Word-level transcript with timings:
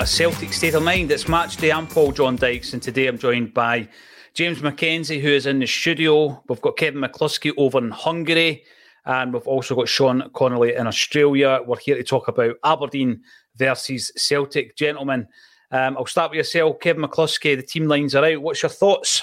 a 0.00 0.06
Celtic 0.06 0.54
State 0.54 0.72
of 0.72 0.82
Mind. 0.82 1.10
It's 1.10 1.28
match 1.28 1.58
day. 1.58 1.70
I'm 1.70 1.86
Paul 1.86 2.10
John 2.10 2.34
Dykes, 2.34 2.72
and 2.72 2.82
today 2.82 3.06
I'm 3.06 3.18
joined 3.18 3.52
by 3.52 3.86
James 4.32 4.60
McKenzie, 4.60 5.20
who 5.20 5.28
is 5.28 5.44
in 5.44 5.58
the 5.58 5.66
studio. 5.66 6.42
We've 6.48 6.62
got 6.62 6.78
Kevin 6.78 7.02
McCluskie 7.02 7.52
over 7.58 7.76
in 7.76 7.90
Hungary, 7.90 8.64
and 9.04 9.30
we've 9.30 9.46
also 9.46 9.74
got 9.74 9.90
Sean 9.90 10.30
Connolly 10.32 10.74
in 10.74 10.86
Australia. 10.86 11.60
We're 11.66 11.76
here 11.76 11.96
to 11.96 12.02
talk 12.02 12.28
about 12.28 12.56
Aberdeen 12.64 13.20
versus 13.56 14.10
Celtic. 14.16 14.74
Gentlemen, 14.74 15.28
um, 15.70 15.98
I'll 15.98 16.06
start 16.06 16.30
with 16.30 16.38
yourself, 16.38 16.80
Kevin 16.80 17.02
McCluskie. 17.02 17.54
The 17.56 17.62
team 17.62 17.86
lines 17.86 18.14
are 18.14 18.24
out. 18.24 18.40
What's 18.40 18.62
your 18.62 18.70
thoughts? 18.70 19.22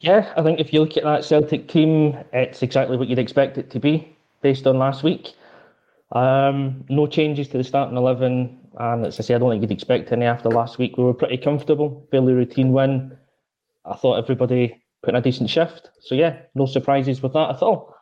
Yeah, 0.00 0.32
I 0.34 0.42
think 0.42 0.60
if 0.60 0.72
you 0.72 0.80
look 0.80 0.96
at 0.96 1.04
that 1.04 1.26
Celtic 1.26 1.68
team, 1.68 2.16
it's 2.32 2.62
exactly 2.62 2.96
what 2.96 3.08
you'd 3.08 3.18
expect 3.18 3.58
it 3.58 3.70
to 3.70 3.78
be 3.78 4.16
based 4.40 4.66
on 4.66 4.78
last 4.78 5.02
week. 5.02 5.34
Um, 6.12 6.86
no 6.88 7.06
changes 7.06 7.48
to 7.48 7.58
the 7.58 7.64
starting 7.64 7.98
11. 7.98 8.60
And 8.76 9.06
as 9.06 9.18
I 9.18 9.22
say, 9.22 9.34
I 9.34 9.38
don't 9.38 9.50
think 9.50 9.62
you'd 9.62 9.70
expect 9.72 10.12
any 10.12 10.26
after 10.26 10.48
last 10.48 10.78
week. 10.78 10.96
We 10.96 11.04
were 11.04 11.14
pretty 11.14 11.38
comfortable, 11.38 12.06
fairly 12.10 12.34
routine 12.34 12.72
win. 12.72 13.16
I 13.84 13.94
thought 13.94 14.18
everybody 14.18 14.82
put 15.02 15.10
in 15.10 15.16
a 15.16 15.22
decent 15.22 15.48
shift. 15.48 15.90
So, 16.00 16.14
yeah, 16.14 16.40
no 16.54 16.66
surprises 16.66 17.22
with 17.22 17.32
that 17.32 17.50
at 17.50 17.62
all. 17.62 17.94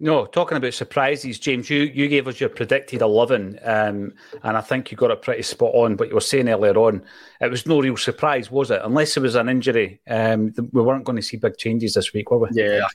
No, 0.00 0.26
talking 0.26 0.56
about 0.56 0.74
surprises, 0.74 1.38
James, 1.38 1.70
you, 1.70 1.82
you 1.82 2.08
gave 2.08 2.26
us 2.26 2.40
your 2.40 2.48
predicted 2.48 3.00
11, 3.00 3.60
um, 3.62 4.12
and 4.42 4.56
I 4.56 4.60
think 4.60 4.90
you 4.90 4.96
got 4.96 5.12
it 5.12 5.22
pretty 5.22 5.42
spot 5.42 5.70
on. 5.72 5.94
But 5.96 6.08
you 6.08 6.14
were 6.14 6.20
saying 6.20 6.48
earlier 6.48 6.76
on, 6.76 7.02
it 7.40 7.50
was 7.50 7.64
no 7.64 7.80
real 7.80 7.96
surprise, 7.96 8.50
was 8.50 8.70
it? 8.70 8.80
Unless 8.84 9.16
it 9.16 9.20
was 9.20 9.36
an 9.36 9.48
injury, 9.48 10.00
um, 10.08 10.52
we 10.72 10.82
weren't 10.82 11.04
going 11.04 11.16
to 11.16 11.22
see 11.22 11.36
big 11.36 11.56
changes 11.56 11.94
this 11.94 12.12
week, 12.12 12.30
were 12.30 12.38
we? 12.38 12.48
Yeah, 12.52 12.86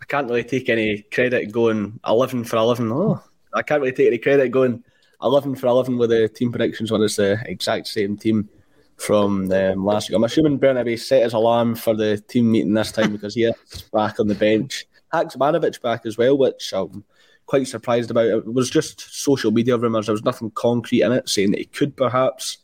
I 0.00 0.04
can't 0.06 0.28
really 0.28 0.44
take 0.44 0.68
any 0.68 1.02
credit 1.02 1.52
going 1.52 2.00
11 2.06 2.44
for 2.44 2.56
11. 2.56 2.90
Oh, 2.90 3.22
I 3.54 3.62
can't 3.62 3.82
really 3.82 3.94
take 3.94 4.08
any 4.08 4.18
credit 4.18 4.50
going 4.50 4.82
11 5.22 5.56
for 5.56 5.66
11 5.66 5.98
with 5.98 6.10
the 6.10 6.28
team 6.28 6.50
predictions 6.50 6.90
when 6.90 7.02
it's 7.02 7.16
the 7.16 7.40
exact 7.46 7.88
same 7.88 8.16
team 8.16 8.48
from 9.00 9.50
um, 9.52 9.84
last 9.84 10.08
week. 10.08 10.16
I'm 10.16 10.24
assuming 10.24 10.58
Bernabei 10.58 10.98
set 10.98 11.22
his 11.22 11.32
alarm 11.32 11.74
for 11.74 11.94
the 11.94 12.18
team 12.18 12.52
meeting 12.52 12.74
this 12.74 12.92
time 12.92 13.12
because 13.12 13.34
he 13.34 13.44
is 13.44 13.82
back 13.92 14.20
on 14.20 14.28
the 14.28 14.34
bench. 14.34 14.86
Haksabanovic 15.12 15.80
back 15.80 16.06
as 16.06 16.18
well, 16.18 16.36
which 16.36 16.72
I'm 16.72 17.04
quite 17.46 17.66
surprised 17.66 18.10
about. 18.10 18.26
It 18.26 18.52
was 18.52 18.70
just 18.70 19.00
social 19.00 19.50
media 19.50 19.76
rumours. 19.76 20.06
There 20.06 20.12
was 20.12 20.24
nothing 20.24 20.50
concrete 20.52 21.02
in 21.02 21.12
it 21.12 21.28
saying 21.28 21.52
that 21.52 21.60
he 21.60 21.66
could 21.66 21.96
perhaps. 21.96 22.58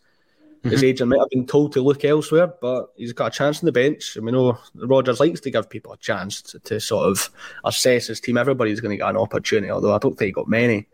Mm-hmm. 0.59 0.71
His 0.71 0.85
agent 0.85 1.11
might 1.11 1.21
have 1.21 1.31
been 1.31 1.47
told 1.47 1.73
to 1.73 1.81
look 1.83 2.05
elsewhere, 2.05 2.53
but 2.61 2.93
he's 2.97 3.13
got 3.13 3.35
a 3.35 3.37
chance 3.37 3.61
on 3.63 3.67
the 3.67 3.73
bench. 3.73 4.17
And 4.17 4.27
we 4.27 4.33
know 4.33 4.59
Rodgers 4.75 5.21
likes 5.21 5.41
to 5.41 5.51
give 5.51 5.71
people 5.71 5.93
a 5.93 5.99
chance 5.99 6.43
to, 6.43 6.59
to 6.61 6.81
sort 6.81 7.07
of 7.07 7.31
assess 7.65 8.09
his 8.09 8.21
team. 8.21 8.37
Everybody's 8.37 8.81
going 8.81 8.91
to 8.91 8.97
get 8.97 9.09
an 9.09 9.17
opportunity, 9.17 9.71
although 9.71 9.95
I 9.95 9.99
don't 9.99 10.17
think 10.17 10.29
he 10.29 10.33
got 10.33 10.49
many 10.49 10.87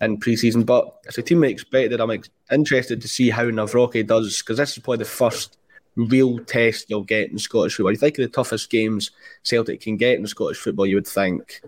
in 0.00 0.18
pre-season. 0.18 0.64
But 0.64 0.94
as 1.08 1.18
a 1.18 1.22
team 1.22 1.44
I 1.44 1.48
expected, 1.48 2.00
I'm 2.00 2.22
interested 2.52 3.00
to 3.00 3.08
see 3.08 3.30
how 3.30 3.44
Nawrocki 3.44 4.06
does 4.06 4.38
because 4.38 4.58
this 4.58 4.76
is 4.76 4.82
probably 4.82 4.98
the 4.98 5.04
first 5.04 5.58
real 5.96 6.38
test 6.40 6.90
you'll 6.90 7.04
get 7.04 7.30
in 7.30 7.38
Scottish 7.38 7.76
football. 7.76 7.92
You 7.92 7.98
think 7.98 8.18
of 8.18 8.24
the 8.24 8.28
toughest 8.28 8.70
games 8.70 9.10
Celtic 9.42 9.80
can 9.80 9.96
get 9.96 10.18
in 10.18 10.26
Scottish 10.26 10.58
football, 10.58 10.86
you 10.86 10.96
would 10.96 11.06
think 11.06 11.60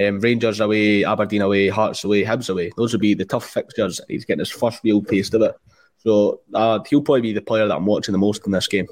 um, 0.00 0.20
Rangers 0.20 0.60
away, 0.60 1.04
Aberdeen 1.04 1.42
away, 1.42 1.68
Hearts 1.68 2.04
away, 2.04 2.24
Hibs 2.24 2.50
away. 2.50 2.70
Those 2.76 2.92
would 2.92 3.00
be 3.00 3.14
the 3.14 3.24
tough 3.24 3.48
fixtures. 3.48 4.00
He's 4.08 4.24
getting 4.24 4.40
his 4.40 4.50
first 4.50 4.80
real 4.84 5.02
taste 5.02 5.34
of 5.34 5.42
it. 5.42 5.54
So 5.98 6.40
uh, 6.54 6.80
he'll 6.88 7.02
probably 7.02 7.22
be 7.22 7.32
the 7.32 7.40
player 7.40 7.66
that 7.66 7.74
I'm 7.74 7.86
watching 7.86 8.12
the 8.12 8.18
most 8.18 8.46
in 8.46 8.52
this 8.52 8.68
game. 8.68 8.86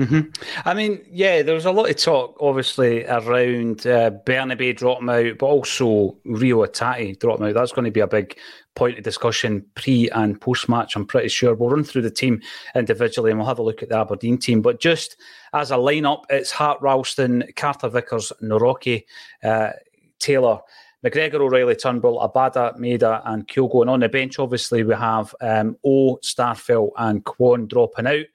Mm-hmm. 0.00 0.30
I 0.64 0.72
mean, 0.72 1.04
yeah, 1.10 1.42
there 1.42 1.54
was 1.54 1.66
a 1.66 1.70
lot 1.70 1.90
of 1.90 1.96
talk, 1.96 2.38
obviously, 2.40 3.04
around 3.04 3.86
uh, 3.86 4.10
Bernabei 4.24 4.74
dropping 4.74 5.10
out, 5.10 5.36
but 5.36 5.46
also 5.46 6.16
Reo 6.24 6.64
Hatate 6.64 7.18
dropping 7.18 7.48
out. 7.48 7.54
That's 7.54 7.72
going 7.72 7.84
to 7.84 7.90
be 7.90 8.00
a 8.00 8.06
big 8.06 8.38
point 8.74 8.96
of 8.96 9.04
discussion 9.04 9.62
pre 9.74 10.08
and 10.10 10.40
post 10.40 10.70
match, 10.70 10.96
I'm 10.96 11.04
pretty 11.04 11.28
sure. 11.28 11.54
We'll 11.54 11.68
run 11.68 11.84
through 11.84 12.02
the 12.02 12.10
team 12.10 12.40
individually 12.74 13.30
and 13.30 13.38
we'll 13.38 13.48
have 13.48 13.58
a 13.58 13.62
look 13.62 13.82
at 13.82 13.90
the 13.90 13.98
Aberdeen 13.98 14.38
team. 14.38 14.62
But 14.62 14.80
just 14.80 15.18
as 15.52 15.70
a 15.70 15.76
lineup, 15.76 16.24
it's 16.30 16.50
Hart 16.50 16.80
Ralston, 16.80 17.44
Carter 17.56 17.90
Vickers, 17.90 18.32
Nawrocki, 18.42 19.04
uh, 19.44 19.72
Taylor. 20.18 20.60
McGregor, 21.04 21.40
O'Riley, 21.40 21.76
Turnbull, 21.76 22.20
Abada, 22.20 22.76
Maeda, 22.78 23.22
and 23.24 23.48
Kyogo. 23.48 23.80
And 23.80 23.88
on 23.88 24.00
the 24.00 24.08
bench, 24.10 24.38
obviously, 24.38 24.82
we 24.84 24.94
have 24.94 25.34
um, 25.40 25.78
O, 25.82 26.16
Starfelt, 26.16 26.90
and 26.98 27.24
Kwon 27.24 27.66
dropping 27.68 28.06
out. 28.06 28.26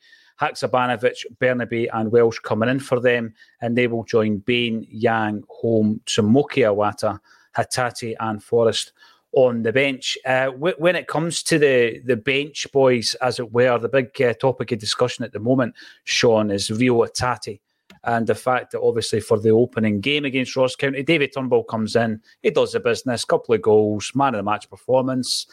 Haksabanovic, 0.42 1.26
Bernabei, 1.40 1.88
and 1.94 2.12
Welsh 2.12 2.40
coming 2.40 2.70
in 2.70 2.80
for 2.80 3.00
them, 3.00 3.34
and 3.62 3.78
they 3.78 3.88
will 3.88 4.04
join 4.04 4.38
Bain, 4.40 4.86
Yang, 4.90 5.44
Holm, 5.50 6.02
Tomoki 6.06 6.64
Iwata, 6.64 7.20
Hatate, 7.56 8.16
and 8.20 8.44
Forrest 8.44 8.92
on 9.32 9.64
the 9.64 9.72
bench. 9.72 10.18
Uh, 10.26 10.48
when 10.48 10.96
it 10.96 11.08
comes 11.08 11.44
to 11.44 11.60
the 11.60 12.02
the 12.06 12.16
bench 12.16 12.68
boys, 12.72 13.16
as 13.16 13.40
it 13.40 13.52
were, 13.52 13.78
the 13.78 13.90
big 13.90 14.20
uh, 14.22 14.34
topic 14.34 14.72
of 14.72 14.80
discussion 14.80 15.24
at 15.24 15.34
the 15.34 15.40
moment, 15.40 15.76
Sean, 16.06 16.52
is 16.52 16.72
Reo 16.72 17.06
Hatate. 17.06 17.60
And 18.04 18.28
the 18.28 18.36
fact 18.36 18.72
that 18.72 18.82
obviously 18.82 19.20
for 19.20 19.40
the 19.40 19.50
opening 19.50 20.00
game 20.00 20.26
against 20.26 20.56
Ross 20.56 20.76
County, 20.76 21.02
David 21.02 21.34
Turnbull 21.34 21.64
comes 21.64 21.96
in, 21.96 22.22
he 22.44 22.52
does 22.52 22.74
the 22.74 22.80
business, 22.80 23.26
couple 23.26 23.56
of 23.56 23.62
goals, 23.62 24.12
man 24.14 24.36
of 24.36 24.40
the 24.40 24.44
match 24.44 24.70
performance. 24.70 25.48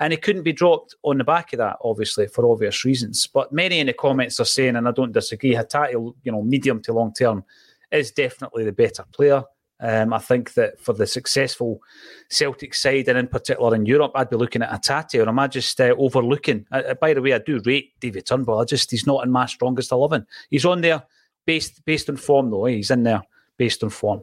And 0.00 0.12
he 0.12 0.16
couldn't 0.16 0.42
be 0.44 0.52
dropped 0.52 0.96
on 1.02 1.18
the 1.18 1.24
back 1.24 1.52
of 1.52 1.58
that, 1.58 1.76
obviously, 1.84 2.26
for 2.26 2.50
obvious 2.50 2.84
reasons. 2.84 3.26
But 3.26 3.52
many 3.52 3.80
in 3.80 3.86
the 3.86 3.92
comments 3.92 4.40
are 4.40 4.46
saying, 4.46 4.76
and 4.76 4.88
I 4.88 4.92
don't 4.92 5.12
disagree, 5.12 5.54
Hatate, 5.54 5.92
you 5.92 6.32
know, 6.32 6.42
medium 6.42 6.80
to 6.82 6.92
long 6.94 7.12
term, 7.12 7.44
is 7.92 8.10
definitely 8.10 8.64
the 8.64 8.72
better 8.72 9.04
player. 9.12 9.44
Um, 9.82 10.12
I 10.12 10.18
think 10.18 10.54
that 10.54 10.78
for 10.80 10.92
the 10.92 11.06
successful 11.06 11.80
Celtic 12.28 12.74
side, 12.74 13.08
and 13.08 13.18
in 13.18 13.28
particular 13.28 13.74
in 13.74 13.86
Europe, 13.86 14.12
I'd 14.14 14.30
be 14.30 14.36
looking 14.36 14.62
at 14.62 14.70
Hatate, 14.70 15.24
or 15.24 15.28
am 15.28 15.38
I 15.38 15.48
just 15.48 15.80
uh, 15.80 15.94
overlooking? 15.96 16.66
Uh, 16.70 16.94
by 16.94 17.14
the 17.14 17.22
way, 17.22 17.32
I 17.32 17.38
do 17.38 17.60
rate 17.64 17.92
David 18.00 18.26
Turnbull. 18.26 18.60
I 18.60 18.64
just 18.64 18.90
he's 18.90 19.06
not 19.06 19.24
in 19.24 19.30
my 19.30 19.46
strongest 19.46 19.92
eleven. 19.92 20.26
He's 20.50 20.66
on 20.66 20.82
there 20.82 21.02
based 21.46 21.84
based 21.84 22.10
on 22.10 22.16
form, 22.16 22.50
though. 22.50 22.66
He's 22.66 22.90
in 22.90 23.04
there 23.04 23.22
based 23.56 23.82
on 23.82 23.90
form. 23.90 24.22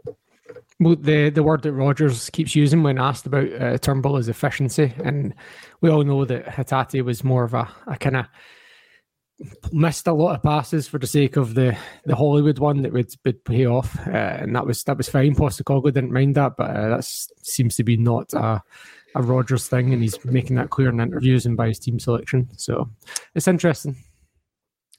Well, 0.80 0.96
the 0.96 1.30
the 1.30 1.44
word 1.44 1.64
that 1.64 1.74
Rodgers 1.74 2.30
keeps 2.30 2.56
using 2.56 2.84
when 2.84 3.00
asked 3.00 3.26
about 3.26 3.52
uh, 3.54 3.78
Turnbull 3.80 4.18
is 4.18 4.30
efficiency, 4.30 4.94
and 5.04 5.34
we 5.82 5.90
all 5.90 6.04
know 6.04 6.24
that 6.26 6.46
Hatate 6.46 7.04
was 7.04 7.24
more 7.24 7.44
of 7.44 7.54
a, 7.54 7.68
a 7.88 7.98
kind 7.98 8.18
of 8.18 8.26
missed 9.72 10.08
a 10.08 10.14
lot 10.14 10.36
of 10.36 10.44
passes 10.44 10.88
for 10.88 10.98
the 10.98 11.08
sake 11.08 11.36
of 11.36 11.54
the 11.54 11.78
the 12.06 12.16
Hollywood 12.16 12.60
one 12.60 12.82
that 12.84 12.94
would, 12.94 13.14
would 13.26 13.44
pay 13.44 13.66
off, 13.66 13.98
uh, 14.08 14.12
and 14.12 14.56
that 14.56 14.66
was 14.66 14.84
that 14.84 14.98
was 14.98 15.10
fine. 15.10 15.36
Postecoglou 15.36 15.94
didn't 15.94 16.14
mind 16.14 16.36
that, 16.36 16.54
but 16.58 16.70
uh, 16.70 16.90
that 16.90 17.04
seems 17.04 17.76
to 17.76 17.84
be 17.84 17.98
not 17.98 18.34
a, 18.34 18.62
a 19.16 19.22
Rodgers 19.22 19.68
thing, 19.68 19.94
and 19.94 20.02
he's 20.02 20.24
making 20.26 20.56
that 20.58 20.70
clear 20.70 20.90
in 20.90 21.00
interviews 21.00 21.46
and 21.46 21.58
by 21.58 21.70
his 21.70 21.80
team 21.80 22.00
selection. 22.00 22.50
So 22.58 22.90
it's 23.36 23.48
interesting. 23.48 23.96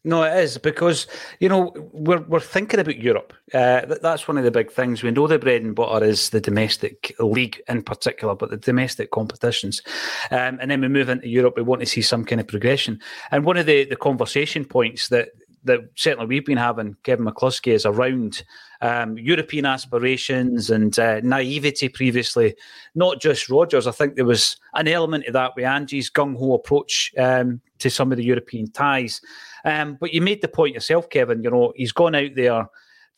No, 0.08 0.22
it 0.22 0.38
is 0.38 0.56
because 0.56 1.06
you 1.38 1.50
know 1.50 1.70
we're 1.92 2.22
we're 2.22 2.40
thinking 2.40 2.80
about 2.80 2.96
Europe. 2.96 3.34
Uh, 3.52 3.82
that's 4.00 4.26
one 4.26 4.38
of 4.38 4.44
the 4.44 4.50
big 4.50 4.72
things. 4.72 5.02
We 5.02 5.10
know 5.10 5.26
the 5.26 5.38
bread 5.38 5.60
and 5.60 5.74
butter 5.74 6.02
is 6.02 6.30
the 6.30 6.40
domestic 6.40 7.14
league 7.20 7.60
in 7.68 7.82
particular, 7.82 8.34
but 8.34 8.48
the 8.48 8.56
domestic 8.56 9.10
competitions, 9.10 9.82
um, 10.30 10.58
and 10.62 10.70
then 10.70 10.80
we 10.80 10.88
move 10.88 11.10
into 11.10 11.28
Europe. 11.28 11.58
We 11.58 11.62
want 11.62 11.80
to 11.80 11.86
see 11.86 12.00
some 12.00 12.24
kind 12.24 12.40
of 12.40 12.48
progression. 12.48 13.00
And 13.32 13.44
one 13.44 13.58
of 13.58 13.66
the 13.66 13.84
the 13.84 13.96
conversation 13.96 14.64
points 14.64 15.08
that 15.08 15.28
that 15.64 15.80
certainly 15.94 16.26
we've 16.26 16.46
been 16.46 16.56
having, 16.56 16.96
Kevin 17.02 17.26
McCluskie, 17.26 17.74
is 17.74 17.84
around 17.84 18.44
um, 18.80 19.18
European 19.18 19.66
aspirations 19.66 20.70
and 20.70 20.98
uh, 20.98 21.20
naivety 21.22 21.90
previously, 21.90 22.54
not 22.94 23.20
just 23.20 23.50
Rodgers. 23.50 23.86
I 23.86 23.90
think 23.90 24.14
there 24.14 24.24
was 24.24 24.56
an 24.72 24.88
element 24.88 25.26
of 25.26 25.34
that 25.34 25.54
with 25.54 25.66
Ange's 25.66 26.10
gung 26.10 26.36
ho 26.38 26.54
approach 26.54 27.12
um, 27.18 27.60
to 27.78 27.90
some 27.90 28.10
of 28.10 28.16
the 28.16 28.24
European 28.24 28.70
ties. 28.70 29.20
Um, 29.64 29.96
but 30.00 30.12
you 30.12 30.20
made 30.20 30.42
the 30.42 30.48
point 30.48 30.74
yourself, 30.74 31.08
Kevin. 31.08 31.42
You 31.42 31.50
know, 31.50 31.72
he's 31.76 31.92
gone 31.92 32.14
out 32.14 32.34
there 32.34 32.68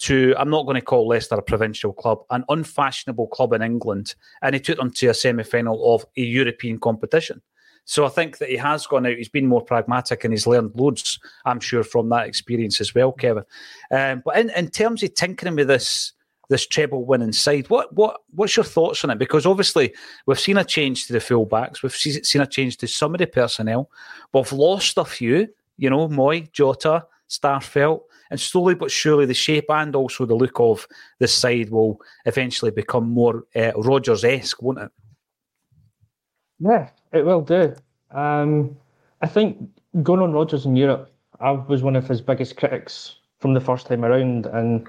to, 0.00 0.34
I'm 0.38 0.50
not 0.50 0.64
going 0.64 0.76
to 0.76 0.80
call 0.80 1.08
Leicester 1.08 1.34
a 1.34 1.42
provincial 1.42 1.92
club, 1.92 2.20
an 2.30 2.44
unfashionable 2.48 3.28
club 3.28 3.52
in 3.52 3.62
England, 3.62 4.14
and 4.42 4.54
he 4.54 4.60
took 4.60 4.78
them 4.78 4.90
to 4.92 5.08
a 5.08 5.14
semi 5.14 5.42
final 5.42 5.94
of 5.94 6.04
a 6.16 6.22
European 6.22 6.78
competition. 6.78 7.42
So 7.84 8.06
I 8.06 8.08
think 8.08 8.38
that 8.38 8.48
he 8.48 8.56
has 8.56 8.86
gone 8.86 9.06
out. 9.06 9.16
He's 9.16 9.28
been 9.28 9.46
more 9.46 9.64
pragmatic 9.64 10.24
and 10.24 10.32
he's 10.32 10.46
learned 10.46 10.72
loads, 10.74 11.18
I'm 11.44 11.60
sure, 11.60 11.82
from 11.82 12.08
that 12.10 12.26
experience 12.26 12.80
as 12.80 12.94
well, 12.94 13.12
Kevin. 13.12 13.44
Um, 13.90 14.22
but 14.24 14.38
in, 14.38 14.50
in 14.50 14.68
terms 14.68 15.02
of 15.02 15.14
tinkering 15.14 15.56
with 15.56 15.68
this 15.68 16.12
this 16.48 16.66
treble 16.66 17.04
winning 17.04 17.32
side, 17.32 17.70
what 17.70 17.92
what 17.94 18.20
what's 18.30 18.56
your 18.56 18.64
thoughts 18.64 19.04
on 19.04 19.10
it? 19.10 19.18
Because 19.18 19.46
obviously 19.46 19.94
we've 20.26 20.38
seen 20.38 20.56
a 20.56 20.64
change 20.64 21.06
to 21.06 21.12
the 21.12 21.20
fullbacks, 21.20 21.82
we've 21.82 21.94
seen 21.94 22.40
a 22.40 22.46
change 22.46 22.76
to 22.78 22.88
some 22.88 23.14
of 23.14 23.18
the 23.18 23.26
personnel, 23.26 23.90
we've 24.32 24.52
lost 24.52 24.98
a 24.98 25.04
few 25.04 25.48
you 25.80 25.88
know, 25.88 26.08
Mooy, 26.08 26.52
Jota, 26.52 27.06
Starfelt, 27.28 28.02
and 28.30 28.38
slowly 28.38 28.74
but 28.74 28.90
surely 28.90 29.26
the 29.26 29.34
shape 29.34 29.64
and 29.70 29.96
also 29.96 30.26
the 30.26 30.34
look 30.34 30.60
of 30.60 30.86
this 31.18 31.32
side 31.32 31.70
will 31.70 32.00
eventually 32.26 32.70
become 32.70 33.08
more 33.08 33.44
uh, 33.56 33.72
Rodgers 33.76 34.22
esque, 34.22 34.62
won't 34.62 34.78
it? 34.78 34.90
Yeah, 36.60 36.90
it 37.12 37.24
will 37.24 37.40
do. 37.40 37.74
Um, 38.10 38.76
I 39.22 39.26
think 39.26 39.58
going 40.02 40.20
on 40.20 40.32
Rodgers 40.32 40.66
in 40.66 40.76
Europe, 40.76 41.10
I 41.40 41.52
was 41.52 41.82
one 41.82 41.96
of 41.96 42.06
his 42.06 42.20
biggest 42.20 42.56
critics 42.56 43.16
from 43.40 43.54
the 43.54 43.60
first 43.60 43.86
time 43.86 44.04
around, 44.04 44.46
and 44.46 44.86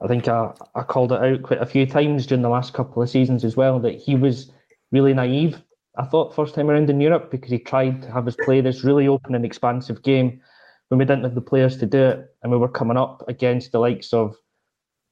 I 0.00 0.08
think 0.08 0.26
I, 0.26 0.52
I 0.74 0.82
called 0.82 1.12
it 1.12 1.22
out 1.22 1.42
quite 1.42 1.62
a 1.62 1.66
few 1.66 1.86
times 1.86 2.26
during 2.26 2.42
the 2.42 2.48
last 2.48 2.74
couple 2.74 3.00
of 3.00 3.08
seasons 3.08 3.44
as 3.44 3.56
well 3.56 3.78
that 3.78 3.94
he 3.94 4.16
was 4.16 4.50
really 4.90 5.14
naive 5.14 5.62
I 5.96 6.04
thought 6.04 6.34
first 6.34 6.54
time 6.54 6.70
around 6.70 6.88
in 6.88 7.00
Europe 7.00 7.30
because 7.30 7.50
he 7.50 7.58
tried 7.58 8.02
to 8.02 8.10
have 8.10 8.26
us 8.26 8.36
play 8.44 8.60
this 8.60 8.84
really 8.84 9.08
open 9.08 9.34
and 9.34 9.44
expansive 9.44 10.02
game 10.02 10.40
when 10.88 10.98
we 10.98 11.04
didn't 11.04 11.24
have 11.24 11.34
the 11.34 11.40
players 11.40 11.76
to 11.78 11.86
do 11.86 12.02
it, 12.02 12.34
and 12.42 12.52
we 12.52 12.58
were 12.58 12.68
coming 12.68 12.96
up 12.96 13.24
against 13.28 13.72
the 13.72 13.78
likes 13.78 14.12
of 14.12 14.36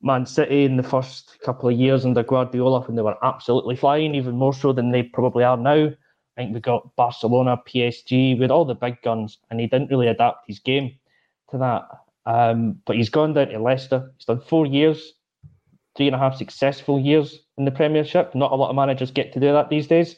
Man 0.03 0.25
City 0.27 0.65
in 0.65 0.77
the 0.77 0.83
first 0.83 1.39
couple 1.45 1.69
of 1.69 1.79
years 1.79 2.05
under 2.05 2.23
Guardiola, 2.23 2.85
and 2.87 2.97
they 2.97 3.03
were 3.03 3.17
absolutely 3.23 3.77
flying, 3.77 4.15
even 4.15 4.37
more 4.37 4.55
so 4.55 4.73
than 4.73 4.91
they 4.91 5.03
probably 5.03 5.45
are 5.45 5.57
now. 5.57 5.87
I 5.87 6.43
think 6.43 6.55
we 6.55 6.61
got 6.61 6.95
Barcelona, 6.97 7.61
PSG, 7.67 8.39
with 8.39 8.51
all 8.51 8.65
the 8.65 8.75
big 8.75 9.01
guns, 9.03 9.39
and 9.51 9.61
he 9.61 9.67
didn't 9.67 9.91
really 9.91 10.07
adapt 10.07 10.47
his 10.47 10.59
game 10.59 10.99
to 11.51 11.59
that. 11.59 11.89
Um, 12.27 12.81
but 12.87 12.97
he's 12.97 13.11
gone 13.11 13.35
down 13.35 13.49
to 13.49 13.59
Leicester. 13.59 14.13
He's 14.17 14.27
done 14.27 14.41
four 14.41 14.67
years, 14.67 15.15
three 15.97 16.07
and 16.07 16.17
a 16.17 16.19
half 16.19 16.37
successful 16.37 16.99
years 16.99 17.41
in 17.59 17.65
the 17.65 17.71
Premiership. 17.71 18.35
Not 18.35 18.53
a 18.53 18.55
lot 18.55 18.71
of 18.71 18.77
managers 18.77 19.11
get 19.11 19.33
to 19.33 19.41
do 19.41 19.53
that 19.53 19.69
these 19.69 19.87
days. 19.87 20.17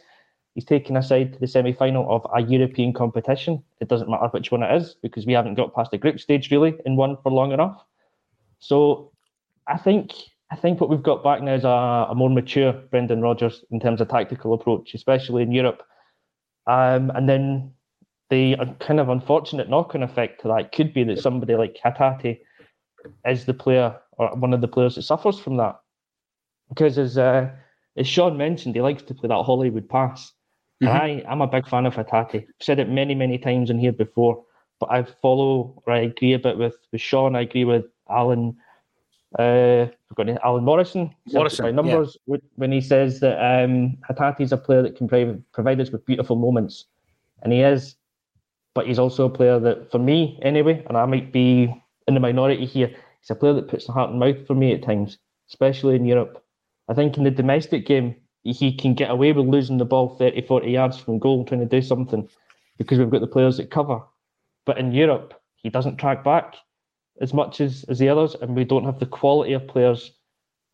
He's 0.54 0.64
taken 0.64 0.96
us 0.96 1.08
side 1.08 1.32
to 1.32 1.38
the 1.38 1.46
semi 1.46 1.72
final 1.72 2.06
of 2.14 2.26
a 2.34 2.43
European 2.43 2.93
competition. 2.93 3.62
It 3.81 3.88
doesn't 3.88 4.10
matter 4.10 4.28
which 4.28 4.50
one 4.50 4.62
it 4.62 4.75
is 4.75 4.96
because 5.02 5.25
we 5.25 5.32
haven't 5.32 5.54
got 5.54 5.75
past 5.75 5.90
the 5.90 5.99
group 5.99 6.20
stage 6.20 6.50
really 6.50 6.75
in 6.84 6.96
one 6.96 7.16
for 7.22 7.32
long 7.32 7.52
enough. 7.52 7.82
So 8.58 9.12
I 9.66 9.78
think 9.78 10.12
I 10.50 10.56
think 10.56 10.81
what 10.81 10.90
we've 10.90 11.02
got 11.02 11.25
back 11.25 11.43
now 11.43 11.54
is 11.54 11.64
a, 11.64 12.08
a 12.10 12.14
more 12.14 12.28
mature 12.28 12.72
Brendan 12.72 13.22
Rodgers 13.22 13.64
in 13.70 13.81
terms 13.81 14.02
of 14.02 14.08
tactical 14.08 14.52
approach, 14.52 14.93
especially 14.93 15.43
in 15.43 15.52
Europe. 15.52 15.82
Um, 16.66 17.10
and 17.14 17.26
then 17.26 17.72
the 18.28 18.56
kind 18.78 19.00
of 19.00 19.08
unfortunate 19.08 19.70
knock-on 19.70 20.02
effect 20.02 20.43
to 20.43 20.49
that 20.49 20.72
could 20.72 20.93
be 20.93 21.04
that 21.04 21.19
somebody 21.19 21.54
like 21.54 21.78
Hatate 21.82 22.40
is 23.26 23.46
the 23.46 23.54
player 23.54 23.99
or 24.12 24.34
one 24.37 24.52
of 24.52 24.60
the 24.60 24.69
players 24.69 24.94
that 24.96 25.02
suffers 25.02 25.38
from 25.38 25.56
that. 25.56 25.81
Because 26.69 26.99
as 26.99 27.16
uh, 27.16 27.50
as 27.96 28.06
Sean 28.06 28.37
mentioned, 28.37 28.75
he 28.75 28.81
likes 28.81 29.02
to 29.04 29.14
play 29.14 29.28
that 29.28 29.43
Hollywood 29.44 29.88
pass. 29.88 30.32
Mm-hmm. 30.82 30.96
I, 30.96 31.25
I'm 31.29 31.40
a 31.40 31.46
big 31.46 31.69
fan 31.69 31.87
of 31.87 31.94
Hatate. 31.94 32.43
I've 32.43 32.49
said 32.61 32.79
it 32.79 32.88
many, 32.88 33.14
many 33.14 33.38
times 33.38 33.70
in 33.70 33.79
here 33.79 33.93
before, 33.93 34.43
but 34.81 34.90
I 34.90 35.05
follow 35.05 35.82
or 35.87 35.93
I 35.93 36.00
agree 36.00 36.32
a 36.32 36.38
bit 36.38 36.58
with, 36.58 36.76
with 36.90 37.00
Sean. 37.00 37.37
I 37.37 37.43
agree 37.43 37.64
with 37.64 37.84
Alan. 38.11 38.56
Uh, 39.38 39.87
got 40.14 40.29
Alan 40.44 40.64
Morrison. 40.64 41.14
Morrison, 41.32 41.64
by 41.64 41.70
numbers 41.70 42.17
yeah. 42.26 42.37
when 42.56 42.73
he 42.73 42.81
says 42.81 43.20
that 43.20 43.38
um, 43.38 43.96
Hatate 44.11 44.40
is 44.40 44.52
a 44.52 44.56
player 44.56 44.82
that 44.82 44.96
can 44.96 45.08
provide, 45.08 45.43
provide 45.52 45.81
us 45.81 45.90
with 45.90 46.05
beautiful 46.05 46.37
moments, 46.37 46.87
and 47.43 47.52
he 47.52 47.61
is. 47.61 47.96
But 48.75 48.87
he's 48.87 48.99
also 48.99 49.26
a 49.26 49.31
player 49.31 49.58
that, 49.61 49.90
for 49.90 49.99
me 49.99 50.38
anyway, 50.43 50.82
and 50.88 50.96
I 50.96 51.05
might 51.05 51.32
be 51.32 51.75
in 52.08 52.14
the 52.14 52.20
minority 52.20 52.64
here, 52.64 52.88
he's 53.20 53.31
a 53.31 53.35
player 53.35 53.52
that 53.55 53.69
puts 53.69 53.87
the 53.87 53.93
heart 53.93 54.11
and 54.11 54.19
mouth 54.19 54.46
for 54.46 54.55
me 54.55 54.73
at 54.73 54.82
times, 54.82 55.19
especially 55.49 55.94
in 55.94 56.06
Europe. 56.06 56.43
I 56.88 56.94
think 56.94 57.17
in 57.17 57.25
the 57.25 57.31
domestic 57.31 57.87
game, 57.87 58.17
he 58.43 58.73
can 58.73 58.94
get 58.94 59.11
away 59.11 59.33
with 59.33 59.47
losing 59.47 59.79
the 59.79 59.85
ball 59.85 60.16
30, 60.16 60.43
40 60.43 60.71
yards 60.71 60.99
from 60.99 61.19
goal 61.19 61.45
trying 61.45 61.61
to 61.61 61.66
do 61.66 61.81
something 61.81 62.28
because 62.78 62.99
we've 62.99 63.11
got 63.11 63.21
the 63.21 63.26
players 63.26 63.57
that 63.57 63.71
cover. 63.71 64.00
But 64.64 64.78
in 64.78 64.93
Europe, 64.93 65.40
he 65.55 65.71
doesn't 65.71 65.97
track 65.97 66.25
back 66.25 66.57
as 67.21 67.33
much 67.33 67.61
as, 67.61 67.85
as 67.88 67.99
the 67.99 68.09
others, 68.09 68.35
and 68.35 68.57
we 68.57 68.64
don't 68.64 68.85
have 68.85 68.99
the 68.99 69.07
quality 69.07 69.52
of 69.52 69.69
players 69.69 70.12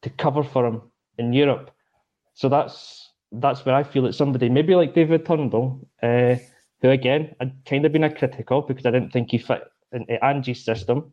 to 0.02 0.10
cover 0.10 0.42
for 0.42 0.66
him 0.66 0.82
in 1.18 1.32
Europe. 1.32 1.70
So 2.34 2.48
that's 2.48 3.12
that's 3.32 3.66
where 3.66 3.74
I 3.74 3.82
feel 3.82 4.04
that 4.04 4.14
somebody, 4.14 4.48
maybe 4.48 4.74
like 4.74 4.94
David 4.94 5.26
Turnbull, 5.26 5.86
uh, 6.02 6.36
who 6.80 6.88
again 6.88 7.34
I'd 7.40 7.52
kind 7.66 7.84
of 7.84 7.92
been 7.92 8.04
a 8.04 8.14
critic 8.14 8.50
of 8.50 8.66
because 8.66 8.86
I 8.86 8.90
didn't 8.90 9.12
think 9.12 9.30
he 9.30 9.38
fit 9.38 9.64
into 9.92 10.24
Ange's 10.24 10.64
system, 10.64 11.12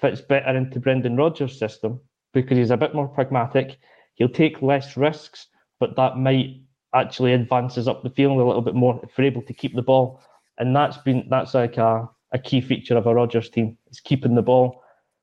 fits 0.00 0.20
better 0.20 0.56
into 0.56 0.80
Brendan 0.80 1.16
Rodgers' 1.16 1.58
system 1.58 2.00
because 2.32 2.58
he's 2.58 2.70
a 2.70 2.76
bit 2.76 2.94
more 2.94 3.06
pragmatic. 3.06 3.78
He'll 4.14 4.28
take 4.28 4.62
less 4.62 4.96
risks 4.96 5.46
but 5.78 5.96
that 5.96 6.16
might 6.16 6.60
actually 6.94 7.32
advance 7.32 7.76
us 7.76 7.86
up 7.86 8.02
the 8.02 8.10
field 8.10 8.40
a 8.40 8.44
little 8.44 8.62
bit 8.62 8.74
more 8.74 9.00
if 9.02 9.16
we're 9.16 9.24
able 9.24 9.42
to 9.42 9.52
keep 9.52 9.74
the 9.74 9.82
ball. 9.82 10.20
And 10.58 10.74
that's 10.74 10.96
been 10.98 11.26
that's 11.28 11.54
like 11.54 11.76
a, 11.76 12.08
a 12.32 12.38
key 12.38 12.60
feature 12.60 12.96
of 12.96 13.06
a 13.06 13.14
Rodgers 13.14 13.50
team 13.50 13.76
is 13.90 14.00
keeping 14.00 14.34
the 14.34 14.42
ball. 14.42 14.82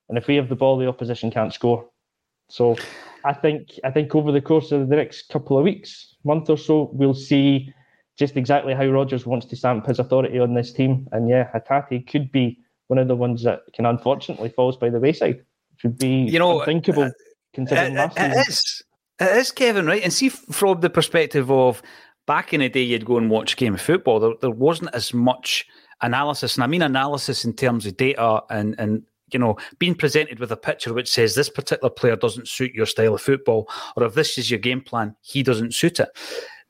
And 0.09 0.17
if 0.17 0.27
we 0.27 0.35
have 0.35 0.49
the 0.49 0.55
ball, 0.55 0.77
the 0.77 0.87
opposition 0.87 1.31
can't 1.31 1.53
score. 1.53 1.87
So 2.49 2.75
I 3.23 3.33
think 3.33 3.79
I 3.83 3.91
think 3.91 4.13
over 4.15 4.31
the 4.31 4.41
course 4.41 4.71
of 4.71 4.89
the 4.89 4.95
next 4.95 5.29
couple 5.29 5.57
of 5.57 5.63
weeks, 5.63 6.15
month 6.23 6.49
or 6.49 6.57
so, 6.57 6.89
we'll 6.93 7.15
see 7.15 7.73
just 8.17 8.37
exactly 8.37 8.75
how 8.75 8.85
Rodgers 8.85 9.25
wants 9.25 9.47
to 9.47 9.55
stamp 9.55 9.87
his 9.87 9.99
authority 9.99 10.39
on 10.39 10.53
this 10.53 10.71
team. 10.71 11.07
And 11.11 11.27
yeah, 11.27 11.49
Hatate 11.51 12.07
could 12.07 12.31
be 12.31 12.59
one 12.87 12.99
of 12.99 13.07
the 13.07 13.15
ones 13.15 13.43
that 13.43 13.61
can 13.73 13.85
unfortunately 13.85 14.49
falls 14.49 14.77
by 14.77 14.89
the 14.89 14.99
wayside, 14.99 15.43
which 15.71 15.83
would 15.83 15.97
be 15.97 16.25
you 16.29 16.37
know 16.37 16.59
unthinkable 16.59 17.03
uh, 17.03 17.11
considering 17.53 17.95
last 17.95 18.17
season. 18.17 18.31
It 18.31 18.47
is. 18.47 18.83
It 19.19 19.37
is 19.37 19.51
Kevin, 19.51 19.85
right? 19.85 20.03
And 20.03 20.11
see 20.11 20.29
from 20.29 20.81
the 20.81 20.89
perspective 20.89 21.51
of 21.51 21.81
back 22.25 22.53
in 22.53 22.61
the 22.61 22.69
day, 22.69 22.81
you'd 22.81 23.05
go 23.05 23.17
and 23.17 23.29
watch 23.29 23.57
game 23.57 23.75
of 23.75 23.81
football. 23.81 24.19
There, 24.19 24.33
there 24.41 24.49
wasn't 24.49 24.93
as 24.93 25.13
much 25.13 25.65
analysis, 26.01 26.55
and 26.55 26.63
I 26.63 26.67
mean 26.67 26.81
analysis 26.81 27.45
in 27.45 27.53
terms 27.53 27.85
of 27.85 27.97
data 27.97 28.41
and 28.49 28.75
and 28.77 29.03
you 29.31 29.39
know 29.39 29.57
being 29.79 29.95
presented 29.95 30.39
with 30.39 30.51
a 30.51 30.57
picture 30.57 30.93
which 30.93 31.11
says 31.11 31.35
this 31.35 31.49
particular 31.49 31.89
player 31.89 32.15
doesn't 32.15 32.47
suit 32.47 32.73
your 32.73 32.85
style 32.85 33.15
of 33.15 33.21
football, 33.21 33.69
or 33.95 34.03
if 34.03 34.15
this 34.15 34.37
is 34.37 34.49
your 34.49 34.59
game 34.59 34.81
plan, 34.81 35.15
he 35.21 35.43
doesn't 35.43 35.73
suit 35.73 35.99
it. 35.99 36.09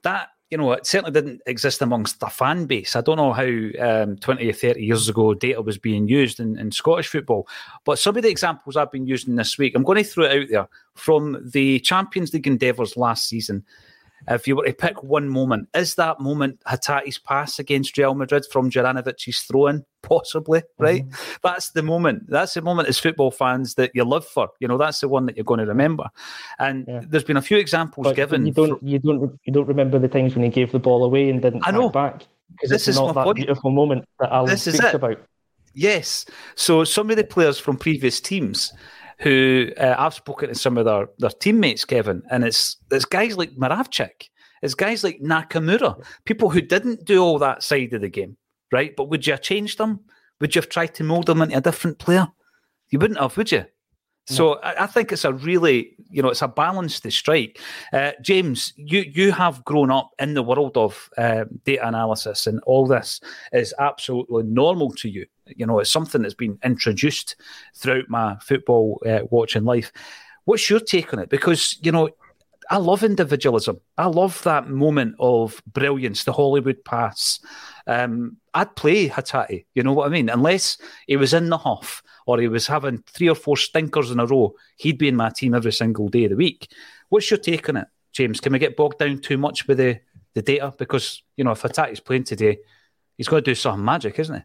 That 0.03 0.29
you 0.53 0.57
know, 0.57 0.71
it 0.73 0.85
certainly 0.85 1.11
didn't 1.11 1.41
exist 1.47 1.81
amongst 1.81 2.19
the 2.19 2.27
fan 2.27 2.67
base. 2.67 2.95
I 2.95 3.01
don't 3.01 3.17
know 3.17 3.33
how 3.33 4.03
um, 4.03 4.17
20 4.17 4.47
or 4.47 4.53
30 4.53 4.83
years 4.83 5.09
ago 5.09 5.33
data 5.33 5.63
was 5.63 5.79
being 5.79 6.07
used 6.07 6.39
in, 6.39 6.59
in 6.59 6.71
Scottish 6.71 7.07
football, 7.07 7.47
but 7.85 7.97
some 7.97 8.15
of 8.15 8.21
the 8.21 8.29
examples 8.29 8.77
I've 8.77 8.91
been 8.91 9.07
using 9.07 9.35
this 9.35 9.57
week, 9.57 9.73
I'm 9.75 9.81
going 9.81 10.03
to 10.03 10.07
throw 10.07 10.25
it 10.25 10.43
out 10.43 10.49
there 10.51 10.67
from 10.93 11.41
the 11.43 11.79
Champions 11.79 12.35
League 12.35 12.45
endeavours 12.45 12.95
last 12.95 13.27
season 13.27 13.65
if 14.27 14.47
you 14.47 14.55
were 14.55 14.65
to 14.65 14.73
pick 14.73 15.03
one 15.03 15.29
moment, 15.29 15.69
is 15.73 15.95
that 15.95 16.19
moment 16.19 16.61
Hatate's 16.67 17.17
pass 17.17 17.59
against 17.59 17.97
Real 17.97 18.13
Madrid 18.15 18.45
from 18.51 18.69
Juranovic's 18.69 19.41
throw 19.41 19.67
in? 19.67 19.85
Possibly, 20.01 20.63
right? 20.77 21.03
Mm-hmm. 21.03 21.33
That's 21.43 21.69
the 21.69 21.81
moment. 21.81 22.29
That's 22.29 22.53
the 22.53 22.61
moment 22.61 22.89
as 22.89 22.99
football 22.99 23.31
fans 23.31 23.75
that 23.75 23.91
you 23.93 24.03
live 24.03 24.25
for. 24.25 24.49
You 24.59 24.67
know, 24.67 24.77
that's 24.77 24.99
the 24.99 25.07
one 25.07 25.25
that 25.27 25.37
you're 25.37 25.45
going 25.45 25.61
to 25.61 25.65
remember. 25.65 26.09
And 26.59 26.85
yeah. 26.87 27.01
there's 27.07 27.23
been 27.23 27.37
a 27.37 27.41
few 27.41 27.57
examples 27.57 28.07
but 28.07 28.15
given. 28.15 28.45
You 28.45 28.51
don't, 28.51 28.79
for... 28.79 28.85
you 28.85 28.99
don't, 28.99 29.39
you 29.45 29.53
don't 29.53 29.67
remember 29.67 29.99
the 29.99 30.09
times 30.09 30.35
when 30.35 30.43
he 30.43 30.49
gave 30.49 30.71
the 30.71 30.79
ball 30.79 31.05
away 31.05 31.29
and 31.29 31.41
didn't 31.41 31.65
I 31.65 31.71
know. 31.71 31.89
back 31.89 32.25
because 32.51 32.69
this 32.69 32.87
is 32.87 32.97
not 32.97 33.15
that 33.15 33.35
beautiful 33.35 33.71
moment 33.71 34.05
that 34.19 34.31
Alan 34.31 34.49
this 34.49 34.63
speaks 34.63 34.93
about. 34.93 35.19
Yes. 35.73 36.25
So 36.55 36.83
some 36.83 37.09
of 37.09 37.15
the 37.15 37.23
players 37.23 37.57
from 37.57 37.77
previous 37.77 38.19
teams 38.21 38.73
who 39.19 39.71
uh, 39.77 39.95
I've 39.97 40.13
spoken 40.13 40.49
to 40.49 40.55
some 40.55 40.77
of 40.77 40.85
their, 40.85 41.07
their 41.19 41.29
teammates, 41.29 41.85
Kevin, 41.85 42.23
and 42.29 42.43
it's 42.43 42.77
it's 42.91 43.05
guys 43.05 43.37
like 43.37 43.55
Moravcik, 43.55 44.29
it's 44.61 44.75
guys 44.75 45.03
like 45.03 45.19
Nakamura, 45.21 46.03
people 46.25 46.49
who 46.49 46.61
didn't 46.61 47.05
do 47.05 47.21
all 47.21 47.39
that 47.39 47.63
side 47.63 47.93
of 47.93 48.01
the 48.01 48.09
game, 48.09 48.37
right? 48.71 48.95
But 48.95 49.09
would 49.09 49.25
you 49.27 49.33
have 49.33 49.41
changed 49.41 49.77
them? 49.77 49.99
Would 50.41 50.55
you 50.55 50.61
have 50.61 50.69
tried 50.69 50.95
to 50.95 51.03
mould 51.03 51.27
them 51.27 51.41
into 51.41 51.57
a 51.57 51.61
different 51.61 51.99
player? 51.99 52.27
You 52.89 52.99
wouldn't 52.99 53.19
have, 53.19 53.37
would 53.37 53.51
you? 53.51 53.65
So 54.25 54.53
I, 54.61 54.83
I, 54.83 54.87
think 54.87 55.11
it's 55.11 55.25
a 55.25 55.33
really, 55.33 55.95
you 56.09 56.21
know, 56.21 56.29
it's 56.29 56.41
a 56.41 56.47
balance 56.47 56.99
to 57.01 57.11
strike. 57.11 57.59
Uh, 57.91 58.11
James, 58.21 58.73
you 58.77 59.01
you 59.01 59.33
have 59.33 59.65
grown 59.65 59.91
up 59.91 60.11
in 60.17 60.33
the 60.33 60.43
world 60.43 60.77
of 60.77 61.09
uh, 61.17 61.43
data 61.65 61.85
analysis, 61.85 62.47
and 62.47 62.61
all 62.61 62.87
this 62.87 63.19
is 63.51 63.73
absolutely 63.79 64.43
normal 64.43 64.91
to 64.91 65.09
you. 65.09 65.25
You 65.47 65.65
know, 65.65 65.79
it's 65.79 65.89
something 65.89 66.21
that's 66.21 66.33
been 66.33 66.57
introduced 66.63 67.35
throughout 67.75 68.09
my 68.09 68.37
football 68.41 69.01
uh, 69.05 69.21
watching 69.29 69.65
life. 69.65 69.91
What's 70.45 70.69
your 70.69 70.79
take 70.79 71.13
on 71.13 71.19
it? 71.19 71.29
Because 71.29 71.77
you 71.81 71.91
know, 71.91 72.09
I 72.69 72.77
love 72.77 73.03
individualism. 73.03 73.79
I 73.97 74.07
love 74.07 74.41
that 74.43 74.69
moment 74.69 75.15
of 75.19 75.61
brilliance, 75.67 76.23
the 76.23 76.33
Hollywood 76.33 76.83
pass. 76.85 77.39
Um, 77.87 78.37
I'd 78.53 78.75
play 78.75 79.09
Hatate, 79.09 79.65
you 79.75 79.83
know 79.83 79.93
what 79.93 80.07
I 80.07 80.09
mean? 80.09 80.29
Unless 80.29 80.77
he 81.07 81.17
was 81.17 81.33
in 81.33 81.49
the 81.49 81.57
huff 81.57 82.01
or 82.25 82.39
he 82.39 82.47
was 82.47 82.67
having 82.67 83.03
three 83.07 83.29
or 83.29 83.35
four 83.35 83.57
stinkers 83.57 84.11
in 84.11 84.19
a 84.19 84.25
row, 84.25 84.53
he'd 84.77 84.97
be 84.97 85.07
in 85.07 85.15
my 85.15 85.29
team 85.29 85.53
every 85.53 85.73
single 85.73 86.07
day 86.07 86.25
of 86.25 86.31
the 86.31 86.35
week. 86.35 86.71
What's 87.09 87.29
your 87.29 87.37
take 87.37 87.67
on 87.69 87.77
it, 87.77 87.87
James? 88.11 88.39
Can 88.39 88.53
we 88.53 88.59
get 88.59 88.77
bogged 88.77 88.99
down 88.99 89.19
too 89.19 89.37
much 89.37 89.67
with 89.67 89.77
the, 89.77 89.99
the 90.33 90.41
data? 90.41 90.73
Because, 90.77 91.21
you 91.35 91.43
know, 91.43 91.51
if 91.51 91.61
Hatate's 91.61 91.99
playing 91.99 92.23
today, 92.23 92.59
he's 93.17 93.27
got 93.27 93.37
to 93.37 93.41
do 93.41 93.55
something 93.55 93.83
magic, 93.83 94.19
isn't 94.19 94.35
he? 94.35 94.41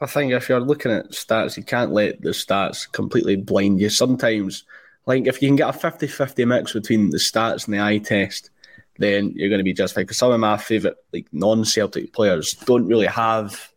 I 0.00 0.06
think 0.06 0.32
if 0.32 0.48
you're 0.48 0.60
looking 0.60 0.92
at 0.92 1.10
stats, 1.12 1.56
you 1.56 1.62
can't 1.62 1.92
let 1.92 2.20
the 2.20 2.30
stats 2.30 2.90
completely 2.90 3.36
blind 3.36 3.80
you. 3.80 3.88
Sometimes, 3.88 4.64
like 5.06 5.26
if 5.26 5.40
you 5.40 5.48
can 5.48 5.56
get 5.56 5.70
a 5.70 5.72
50 5.72 6.06
50 6.06 6.44
mix 6.44 6.72
between 6.72 7.10
the 7.10 7.18
stats 7.18 7.64
and 7.64 7.74
the 7.74 7.80
eye 7.80 7.98
test, 7.98 8.50
then 8.98 9.32
you're 9.34 9.48
going 9.48 9.58
to 9.58 9.64
be 9.64 9.72
just 9.72 9.94
fine. 9.94 10.04
Because 10.04 10.18
some 10.18 10.32
of 10.32 10.40
my 10.40 10.58
favourite 10.58 10.96
like 11.12 11.26
non 11.32 11.64
Celtic 11.64 12.12
players 12.12 12.54
don't 12.66 12.86
really 12.86 13.06
have 13.06 13.72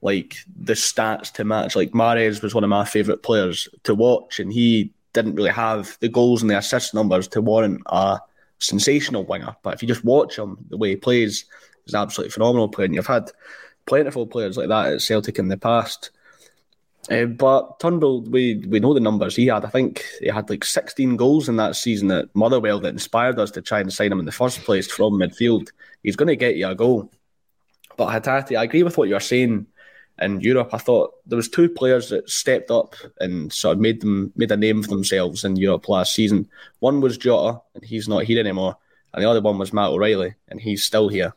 like 0.00 0.36
the 0.56 0.74
stats 0.74 1.32
to 1.32 1.44
match. 1.44 1.76
Like 1.76 1.92
Mahrez 1.92 2.42
was 2.42 2.54
one 2.54 2.64
of 2.64 2.70
my 2.70 2.84
favourite 2.84 3.22
players 3.22 3.68
to 3.84 3.94
watch, 3.94 4.40
and 4.40 4.52
he 4.52 4.92
didn't 5.12 5.34
really 5.34 5.50
have 5.50 5.98
the 6.00 6.08
goals 6.08 6.42
and 6.42 6.50
the 6.50 6.58
assist 6.58 6.94
numbers 6.94 7.28
to 7.28 7.42
warrant 7.42 7.82
a 7.86 8.20
sensational 8.58 9.24
winger. 9.24 9.54
But 9.62 9.74
if 9.74 9.82
you 9.82 9.88
just 9.88 10.04
watch 10.04 10.38
him, 10.38 10.58
the 10.68 10.76
way 10.76 10.90
he 10.90 10.96
plays 10.96 11.44
is 11.86 11.94
absolutely 11.94 12.30
phenomenal 12.30 12.68
player. 12.68 12.86
And 12.86 12.94
you've 12.94 13.06
had 13.06 13.30
plentiful 13.88 14.26
players 14.26 14.56
like 14.56 14.68
that 14.68 14.92
at 14.92 15.02
Celtic 15.02 15.38
in 15.38 15.48
the 15.48 15.56
past. 15.56 16.10
Uh, 17.10 17.24
but 17.24 17.80
Turnbull, 17.80 18.22
we 18.22 18.56
we 18.68 18.80
know 18.80 18.92
the 18.92 19.00
numbers 19.00 19.34
he 19.34 19.46
had. 19.46 19.64
I 19.64 19.70
think 19.70 20.04
he 20.20 20.28
had 20.28 20.50
like 20.50 20.62
16 20.62 21.16
goals 21.16 21.48
in 21.48 21.56
that 21.56 21.74
season 21.74 22.10
at 22.10 22.34
Motherwell 22.34 22.80
that 22.80 22.92
inspired 22.92 23.38
us 23.38 23.50
to 23.52 23.62
try 23.62 23.80
and 23.80 23.92
sign 23.92 24.12
him 24.12 24.18
in 24.18 24.26
the 24.26 24.32
first 24.32 24.60
place 24.60 24.90
from 24.90 25.14
midfield. 25.14 25.70
He's 26.02 26.16
going 26.16 26.28
to 26.28 26.36
get 26.36 26.56
you 26.56 26.68
a 26.68 26.74
goal. 26.74 27.10
But 27.96 28.08
Hatate, 28.10 28.56
I 28.56 28.64
agree 28.64 28.82
with 28.82 28.98
what 28.98 29.08
you're 29.08 29.20
saying 29.20 29.66
in 30.20 30.40
Europe. 30.40 30.70
I 30.74 30.78
thought 30.78 31.14
there 31.26 31.36
was 31.36 31.48
two 31.48 31.70
players 31.70 32.10
that 32.10 32.28
stepped 32.28 32.70
up 32.70 32.94
and 33.20 33.50
sort 33.52 33.76
of 33.76 33.80
made 33.80 34.02
them 34.02 34.32
made 34.36 34.52
a 34.52 34.56
name 34.56 34.82
for 34.82 34.90
themselves 34.90 35.44
in 35.44 35.56
Europe 35.56 35.88
last 35.88 36.14
season. 36.14 36.46
One 36.80 37.00
was 37.00 37.16
Jota, 37.16 37.60
and 37.74 37.84
he's 37.84 38.06
not 38.06 38.24
here 38.24 38.38
anymore, 38.40 38.76
and 39.14 39.24
the 39.24 39.30
other 39.30 39.40
one 39.40 39.56
was 39.56 39.72
Matt 39.72 39.90
O'Riley, 39.90 40.34
and 40.48 40.60
he's 40.60 40.84
still 40.84 41.08
here. 41.08 41.32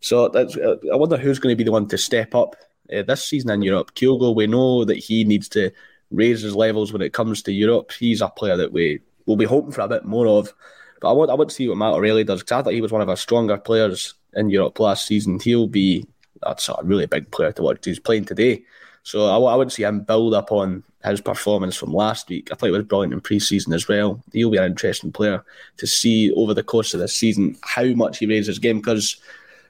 So 0.00 0.26
uh, 0.26 0.76
I 0.92 0.96
wonder 0.96 1.16
who's 1.16 1.38
going 1.38 1.52
to 1.52 1.56
be 1.56 1.64
the 1.64 1.72
one 1.72 1.88
to 1.88 1.98
step 1.98 2.34
up 2.34 2.56
uh, 2.94 3.02
this 3.02 3.24
season 3.24 3.50
in 3.50 3.62
Europe. 3.62 3.94
Kyogo, 3.94 4.34
we 4.34 4.46
know 4.46 4.84
that 4.84 4.98
he 4.98 5.24
needs 5.24 5.48
to 5.50 5.70
raise 6.10 6.42
his 6.42 6.54
levels 6.54 6.92
when 6.92 7.02
it 7.02 7.12
comes 7.12 7.42
to 7.42 7.52
Europe. 7.52 7.92
He's 7.92 8.20
a 8.20 8.28
player 8.28 8.56
that 8.56 8.72
we 8.72 9.00
will 9.26 9.36
be 9.36 9.44
hoping 9.44 9.72
for 9.72 9.82
a 9.82 9.88
bit 9.88 10.04
more 10.04 10.26
of. 10.26 10.52
But 11.00 11.10
I 11.10 11.12
want 11.12 11.30
I 11.30 11.34
want 11.34 11.50
to 11.50 11.56
see 11.56 11.68
what 11.68 11.78
Matt 11.78 11.94
O'Riley 11.94 12.24
does 12.24 12.40
because 12.40 12.60
I 12.60 12.62
thought 12.62 12.72
he 12.72 12.80
was 12.80 12.92
one 12.92 13.02
of 13.02 13.08
our 13.08 13.16
stronger 13.16 13.56
players 13.56 14.14
in 14.34 14.50
Europe 14.50 14.78
last 14.80 15.06
season. 15.06 15.40
He'll 15.40 15.66
be 15.66 16.06
that's 16.42 16.68
a 16.68 16.76
really 16.82 17.06
big 17.06 17.30
player 17.30 17.52
to 17.52 17.62
watch. 17.62 17.84
He's 17.84 17.98
playing 17.98 18.26
today. 18.26 18.64
So 19.02 19.26
I, 19.26 19.52
I 19.52 19.54
would 19.56 19.70
see 19.70 19.82
him 19.82 20.00
build 20.00 20.34
up 20.34 20.50
on 20.50 20.82
his 21.04 21.20
performance 21.20 21.76
from 21.76 21.92
last 21.92 22.28
week. 22.28 22.48
I 22.50 22.54
thought 22.54 22.66
he 22.66 22.72
was 22.72 22.84
brilliant 22.84 23.12
in 23.12 23.20
pre-season 23.20 23.72
as 23.74 23.86
well. 23.86 24.22
He'll 24.32 24.50
be 24.50 24.56
an 24.56 24.64
interesting 24.64 25.12
player 25.12 25.44
to 25.76 25.86
see 25.86 26.32
over 26.32 26.54
the 26.54 26.62
course 26.62 26.94
of 26.94 27.00
this 27.00 27.14
season 27.14 27.56
how 27.62 27.84
much 27.84 28.18
he 28.18 28.26
raises 28.26 28.46
his 28.46 28.58
game 28.58 28.78
because 28.78 29.16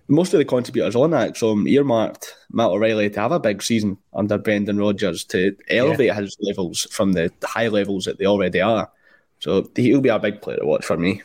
most 0.09 0.35
of 0.35 0.39
the 0.39 0.45
contributors 0.45 0.97
on 0.97 1.11
that 1.11 1.37
from 1.37 1.67
earmarked 1.67 2.35
Matt 2.51 2.71
O'Riley 2.71 3.11
to 3.11 3.21
have 3.21 3.33
a 3.33 3.41
big 3.41 3.63
season 3.63 3.99
under 4.13 4.39
Brendan 4.39 4.79
Rodgers 4.79 5.25
to 5.25 5.57
elevate 5.69 6.09
yeah. 6.09 6.15
his 6.15 6.37
levels 6.41 6.87
from 6.91 7.13
the 7.13 7.33
high 7.43 7.69
levels 7.69 8.05
that 8.05 8.19
they 8.19 8.27
already 8.27 8.61
are. 8.61 8.91
So 9.39 9.69
he'll 9.77 10.01
be 10.01 10.09
a 10.09 10.19
big 10.19 10.43
player 10.43 10.59
to 10.59 10.67
watch 10.67 10.85
for 10.85 10.97
me. 10.97 11.23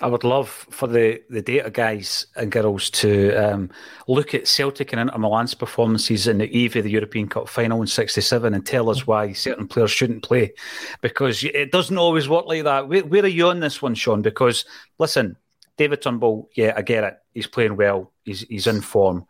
I 0.00 0.08
would 0.08 0.24
love 0.24 0.48
for 0.48 0.88
the, 0.88 1.22
the 1.30 1.40
data 1.40 1.70
guys 1.70 2.26
and 2.34 2.50
girls 2.50 2.90
to 2.90 3.32
um, 3.36 3.70
look 4.08 4.34
at 4.34 4.48
Celtic 4.48 4.92
and 4.92 5.00
Inter 5.00 5.18
Milan's 5.18 5.54
performances 5.54 6.26
in 6.26 6.38
the 6.38 6.56
eve 6.56 6.74
of 6.74 6.82
the 6.82 6.90
European 6.90 7.28
Cup 7.28 7.48
final 7.48 7.80
in 7.80 7.86
'67 7.86 8.54
and 8.54 8.66
tell 8.66 8.90
us 8.90 9.06
why 9.06 9.32
certain 9.32 9.68
players 9.68 9.92
shouldn't 9.92 10.24
play, 10.24 10.52
because 11.00 11.44
it 11.44 11.70
doesn't 11.70 11.96
always 11.96 12.28
work 12.28 12.46
like 12.46 12.64
that. 12.64 12.88
Where, 12.88 13.04
where 13.04 13.22
are 13.22 13.28
you 13.28 13.46
on 13.46 13.60
this 13.60 13.80
one, 13.80 13.94
Sean? 13.94 14.20
Because 14.20 14.64
listen, 14.98 15.36
David 15.76 16.02
Turnbull, 16.02 16.48
yeah, 16.54 16.74
I 16.76 16.82
get 16.82 17.04
it. 17.04 17.18
He's 17.32 17.46
playing 17.46 17.76
well. 17.76 18.12
He's 18.24 18.42
he's 18.42 18.66
in 18.66 18.80
form. 18.80 19.26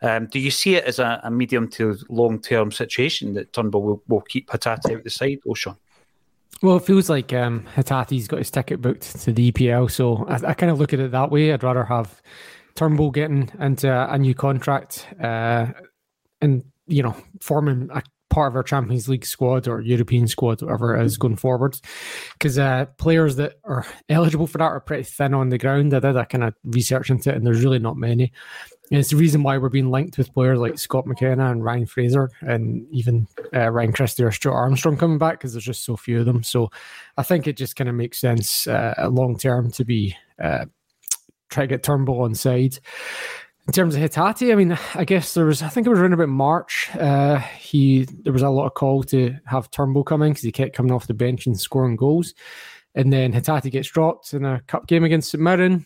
Um, 0.00 0.26
do 0.26 0.38
you 0.38 0.50
see 0.50 0.76
it 0.76 0.84
as 0.84 1.00
a, 1.00 1.20
a 1.24 1.30
medium 1.30 1.68
to 1.70 1.96
long 2.08 2.40
term 2.40 2.70
situation 2.70 3.34
that 3.34 3.52
Turnbull 3.52 3.82
will, 3.82 4.02
will 4.06 4.20
keep 4.20 4.48
Hatate 4.48 4.94
out 4.94 5.04
the 5.04 5.10
side, 5.10 5.40
or 5.44 5.56
Sean? 5.56 5.76
Well, 6.62 6.76
it 6.76 6.84
feels 6.84 7.08
like 7.08 7.32
um, 7.32 7.66
Hatate's 7.74 8.26
got 8.26 8.38
his 8.38 8.50
ticket 8.50 8.80
booked 8.80 9.20
to 9.20 9.32
the 9.32 9.52
EPL, 9.52 9.90
so 9.90 10.24
I, 10.26 10.50
I 10.50 10.54
kind 10.54 10.70
of 10.70 10.78
look 10.78 10.92
at 10.92 11.00
it 11.00 11.10
that 11.12 11.30
way. 11.30 11.52
I'd 11.52 11.62
rather 11.62 11.84
have 11.84 12.20
Turnbull 12.74 13.10
getting 13.10 13.50
into 13.60 13.90
a 13.92 14.18
new 14.18 14.34
contract 14.34 15.06
uh, 15.20 15.66
and 16.40 16.64
you 16.86 17.02
know 17.02 17.16
forming 17.40 17.90
a 17.92 18.02
part 18.30 18.52
of 18.52 18.56
our 18.56 18.62
Champions 18.62 19.08
League 19.08 19.24
squad 19.24 19.66
or 19.68 19.80
European 19.80 20.26
squad, 20.28 20.62
whatever 20.62 20.96
it 20.96 21.04
is 21.04 21.16
going 21.16 21.36
forward. 21.36 21.78
Because 22.32 22.58
uh, 22.58 22.86
players 22.98 23.36
that 23.36 23.54
are 23.64 23.86
eligible 24.08 24.46
for 24.46 24.58
that 24.58 24.64
are 24.64 24.80
pretty 24.80 25.04
thin 25.04 25.34
on 25.34 25.48
the 25.48 25.58
ground. 25.58 25.94
I 25.94 26.00
did 26.00 26.16
a 26.16 26.26
kind 26.26 26.44
of 26.44 26.54
research 26.64 27.10
into 27.10 27.30
it, 27.30 27.36
and 27.36 27.46
there's 27.46 27.64
really 27.64 27.78
not 27.78 27.96
many. 27.96 28.32
And 28.90 28.98
it's 28.98 29.10
the 29.10 29.16
reason 29.16 29.42
why 29.42 29.58
we're 29.58 29.68
being 29.68 29.90
linked 29.90 30.16
with 30.16 30.32
players 30.32 30.58
like 30.58 30.78
Scott 30.78 31.06
McKenna 31.06 31.50
and 31.50 31.62
Ryan 31.62 31.86
Fraser 31.86 32.30
and 32.40 32.86
even 32.90 33.28
uh, 33.54 33.70
Ryan 33.70 33.92
Christie 33.92 34.24
or 34.24 34.32
Stuart 34.32 34.54
Armstrong 34.54 34.96
coming 34.96 35.18
back 35.18 35.34
because 35.34 35.52
there's 35.52 35.64
just 35.64 35.84
so 35.84 35.96
few 35.96 36.20
of 36.20 36.26
them. 36.26 36.42
So 36.42 36.70
I 37.18 37.22
think 37.22 37.46
it 37.46 37.56
just 37.56 37.76
kind 37.76 37.90
of 37.90 37.96
makes 37.96 38.18
sense 38.18 38.66
uh, 38.66 38.94
long 39.10 39.36
term 39.36 39.70
to 39.72 39.84
be 39.84 40.16
uh, 40.42 40.64
try 41.50 41.64
to 41.64 41.68
get 41.68 41.82
Turnbull 41.82 42.22
on 42.22 42.34
side. 42.34 42.78
In 43.68 43.72
terms 43.72 43.94
of 43.94 44.00
Hatate, 44.00 44.50
I 44.50 44.54
mean, 44.54 44.76
I 44.94 45.04
guess 45.04 45.34
there 45.34 45.44
was, 45.44 45.62
I 45.62 45.68
think 45.68 45.86
it 45.86 45.90
was 45.90 45.98
around 45.98 46.14
about 46.14 46.30
March. 46.30 46.88
Uh, 46.96 47.36
he 47.36 48.04
there 48.22 48.32
was 48.32 48.42
a 48.42 48.48
lot 48.48 48.66
of 48.66 48.74
call 48.74 49.02
to 49.04 49.36
have 49.44 49.70
Turnbull 49.70 50.04
coming 50.04 50.32
because 50.32 50.42
he 50.42 50.50
kept 50.50 50.74
coming 50.74 50.90
off 50.90 51.06
the 51.06 51.14
bench 51.14 51.46
and 51.46 51.58
scoring 51.60 51.94
goals. 51.94 52.34
And 52.94 53.12
then 53.12 53.32
Hatate 53.32 53.70
gets 53.70 53.88
dropped 53.88 54.32
in 54.32 54.44
a 54.44 54.62
cup 54.62 54.86
game 54.86 55.04
against 55.04 55.30
St 55.30 55.42
Mirren 55.42 55.84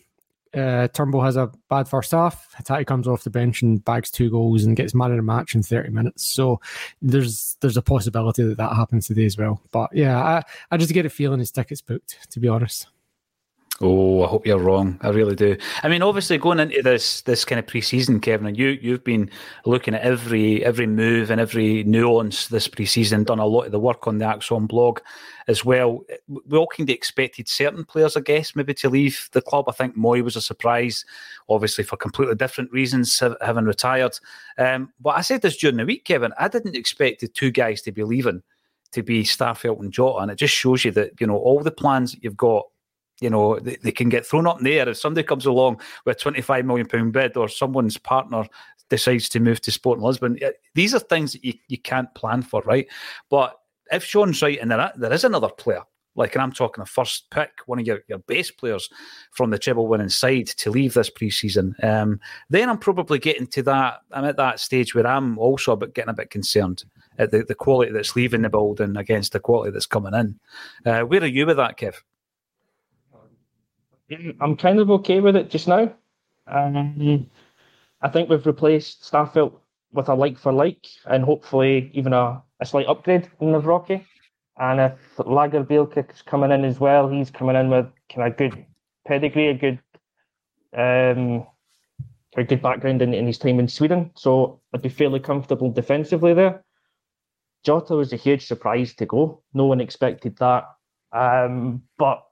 uh, 0.53 0.87
Turnbull 0.89 1.21
has 1.21 1.35
a 1.35 1.51
bad 1.69 1.87
first 1.87 2.11
half. 2.11 2.53
Hatate 2.55 2.85
comes 2.85 3.07
off 3.07 3.23
the 3.23 3.29
bench 3.29 3.61
and 3.61 3.83
bags 3.83 4.11
two 4.11 4.29
goals 4.29 4.63
and 4.63 4.75
gets 4.75 4.93
man 4.93 5.11
of 5.11 5.17
the 5.17 5.23
match 5.23 5.55
in 5.55 5.63
30 5.63 5.89
minutes. 5.89 6.23
So 6.31 6.61
there's 7.01 7.57
there's 7.61 7.77
a 7.77 7.81
possibility 7.81 8.43
that 8.43 8.57
that 8.57 8.75
happens 8.75 9.07
today 9.07 9.25
as 9.25 9.37
well. 9.37 9.61
But 9.71 9.89
yeah, 9.93 10.21
I, 10.21 10.43
I 10.71 10.77
just 10.77 10.93
get 10.93 11.05
a 11.05 11.09
feeling 11.09 11.39
his 11.39 11.51
ticket's 11.51 11.81
booked, 11.81 12.31
to 12.31 12.39
be 12.39 12.47
honest. 12.47 12.87
Oh, 13.81 14.23
I 14.23 14.27
hope 14.27 14.45
you're 14.45 14.59
wrong. 14.59 14.99
I 15.01 15.09
really 15.09 15.35
do. 15.35 15.57
I 15.81 15.89
mean, 15.89 16.03
obviously, 16.03 16.37
going 16.37 16.59
into 16.59 16.83
this 16.83 17.21
this 17.21 17.43
kind 17.43 17.57
of 17.57 17.65
preseason, 17.65 18.21
Kevin, 18.21 18.45
and 18.45 18.57
you 18.57 18.77
you've 18.81 19.03
been 19.03 19.31
looking 19.65 19.95
at 19.95 20.03
every 20.03 20.63
every 20.63 20.85
move 20.85 21.31
and 21.31 21.41
every 21.41 21.83
nuance 21.83 22.47
this 22.47 22.67
preseason, 22.67 23.25
done 23.25 23.39
a 23.39 23.45
lot 23.47 23.65
of 23.65 23.71
the 23.71 23.79
work 23.79 24.05
on 24.05 24.19
the 24.19 24.25
ACSOM 24.25 24.67
blog 24.67 24.99
as 25.47 25.65
well. 25.65 26.05
We 26.27 26.55
all 26.55 26.67
kind 26.67 26.87
of 26.87 26.93
expected 26.93 27.49
certain 27.49 27.83
players, 27.83 28.15
I 28.15 28.21
guess, 28.21 28.55
maybe 28.55 28.75
to 28.75 28.89
leave 28.89 29.27
the 29.31 29.41
club. 29.41 29.65
I 29.67 29.71
think 29.71 29.97
Mooy 29.97 30.23
was 30.23 30.35
a 30.35 30.41
surprise, 30.41 31.03
obviously 31.49 31.83
for 31.83 31.97
completely 31.97 32.35
different 32.35 32.71
reasons, 32.71 33.21
having 33.41 33.65
retired. 33.65 34.19
Um, 34.59 34.93
but 35.01 35.17
I 35.17 35.21
said 35.21 35.41
this 35.41 35.57
during 35.57 35.77
the 35.77 35.85
week, 35.85 36.05
Kevin. 36.05 36.31
I 36.37 36.47
didn't 36.47 36.75
expect 36.75 37.21
the 37.21 37.27
two 37.27 37.49
guys 37.49 37.81
to 37.81 37.91
be 37.91 38.03
leaving, 38.03 38.43
to 38.91 39.01
be 39.01 39.23
Starfelt 39.23 39.79
and 39.79 39.91
Jota, 39.91 40.19
and 40.19 40.31
it 40.31 40.35
just 40.35 40.53
shows 40.53 40.85
you 40.85 40.91
that 40.91 41.19
you 41.19 41.25
know 41.25 41.37
all 41.37 41.59
the 41.61 41.71
plans 41.71 42.11
that 42.11 42.23
you've 42.23 42.37
got 42.37 42.67
you 43.23 43.29
know, 43.29 43.57
they, 43.57 43.77
they, 43.77 43.91
can 43.91 44.09
get 44.09 44.25
thrown 44.25 44.45
up 44.45 44.57
in 44.57 44.65
the 44.65 44.77
air 44.77 44.89
if 44.89 44.97
somebody 44.97 45.25
comes 45.25 45.45
along 45.45 45.79
with 46.05 46.17
a 46.17 46.19
25 46.19 46.65
million 46.65 46.85
pound 46.85 47.13
bid 47.13 47.37
or 47.37 47.47
someone's 47.47 47.97
partner 47.97 48.45
decides 48.89 49.29
to 49.29 49.39
move 49.39 49.61
to 49.61 49.71
Sporting 49.71 50.03
Lisbon. 50.03 50.37
These 50.75 50.93
are 50.93 50.99
things 50.99 51.31
that 51.31 51.45
you, 51.45 51.53
you 51.69 51.77
can't 51.77 52.13
plan 52.15 52.41
for, 52.41 52.61
right? 52.63 52.85
But 53.29 53.57
if 53.93 54.03
Sean's 54.03 54.41
right 54.41 54.59
and 54.59 54.69
there, 54.69 54.91
there 54.97 55.13
is 55.13 55.23
another 55.23 55.47
player, 55.47 55.83
like, 56.15 56.35
and 56.35 56.41
I'm 56.41 56.51
talking 56.51 56.81
a 56.81 56.85
first 56.85 57.29
pick, 57.31 57.51
one 57.65 57.79
of 57.79 57.87
your, 57.87 58.01
your 58.09 58.19
base 58.19 58.51
players 58.51 58.89
from 59.31 59.51
the 59.51 59.57
treble 59.57 59.87
winning 59.87 60.09
side 60.09 60.47
to 60.47 60.69
leave 60.69 60.93
this 60.93 61.09
preseason, 61.09 61.81
um, 61.81 62.19
then 62.49 62.69
I'm 62.69 62.77
probably 62.77 63.19
getting 63.19 63.47
to 63.47 63.63
that. 63.63 64.01
I'm 64.11 64.25
at 64.25 64.35
that 64.35 64.59
stage 64.59 64.93
where 64.93 65.07
I'm 65.07 65.39
also 65.39 65.71
a 65.71 65.77
bit, 65.77 65.95
getting 65.95 66.11
a 66.11 66.13
bit 66.13 66.29
concerned 66.29 66.83
at 67.17 67.31
the, 67.31 67.43
the 67.43 67.55
quality 67.55 67.93
that's 67.93 68.17
leaving 68.17 68.41
the 68.41 68.49
building 68.49 68.97
against 68.97 69.31
the 69.31 69.39
quality 69.39 69.71
that's 69.71 69.85
coming 69.85 70.13
in. 70.13 70.39
Uh, 70.85 71.03
where 71.03 71.23
are 71.23 71.25
you 71.25 71.45
with 71.45 71.57
that, 71.57 71.77
Kev? 71.77 71.95
I'm 74.11 74.57
kind 74.57 74.79
of 74.79 74.89
okay 74.91 75.19
with 75.19 75.35
it 75.35 75.49
just 75.49 75.67
now. 75.67 75.93
Um, 76.47 77.29
I 78.01 78.09
think 78.09 78.29
we've 78.29 78.45
replaced 78.45 79.03
Starfelt 79.03 79.53
with 79.93 80.09
a 80.09 80.13
like 80.13 80.37
for 80.37 80.51
like, 80.51 80.87
and 81.05 81.23
hopefully 81.23 81.91
even 81.93 82.13
a, 82.13 82.41
a 82.59 82.65
slight 82.65 82.87
upgrade 82.87 83.29
in 83.39 83.49
Nawrocki. 83.49 84.05
And 84.57 84.79
if 84.79 85.17
Lagerbielke 85.17 86.11
is 86.11 86.21
coming 86.21 86.51
in 86.51 86.65
as 86.65 86.79
well, 86.79 87.07
he's 87.09 87.31
coming 87.31 87.55
in 87.55 87.69
with 87.69 87.87
kind 88.13 88.31
of 88.31 88.37
good 88.37 88.65
pedigree, 89.07 89.47
a 89.47 89.53
good, 89.53 89.79
um, 90.75 91.47
a 92.35 92.43
good 92.43 92.61
background 92.61 93.01
in, 93.01 93.13
in 93.13 93.25
his 93.25 93.37
time 93.37 93.59
in 93.59 93.67
Sweden. 93.67 94.11
So 94.15 94.59
I'd 94.73 94.81
be 94.81 94.89
fairly 94.89 95.19
comfortable 95.19 95.71
defensively 95.71 96.33
there. 96.33 96.63
Jota 97.63 97.95
was 97.95 98.11
a 98.11 98.17
huge 98.17 98.45
surprise 98.45 98.93
to 98.95 99.05
go. 99.05 99.41
No 99.53 99.65
one 99.65 99.79
expected 99.79 100.37
that. 100.37 100.65
Um, 101.13 101.83
but 101.97 102.23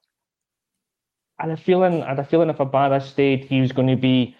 I 1.41 1.45
had 1.45 1.57
a 1.57 1.61
feeling, 1.61 2.03
I 2.03 2.09
had 2.09 2.19
a 2.19 2.23
feeling 2.23 2.51
if 2.51 2.59
Ibarra 2.59 3.01
stayed, 3.01 3.45
he 3.45 3.61
was 3.61 3.71
going 3.71 3.87
to 3.87 3.95
be 3.95 4.35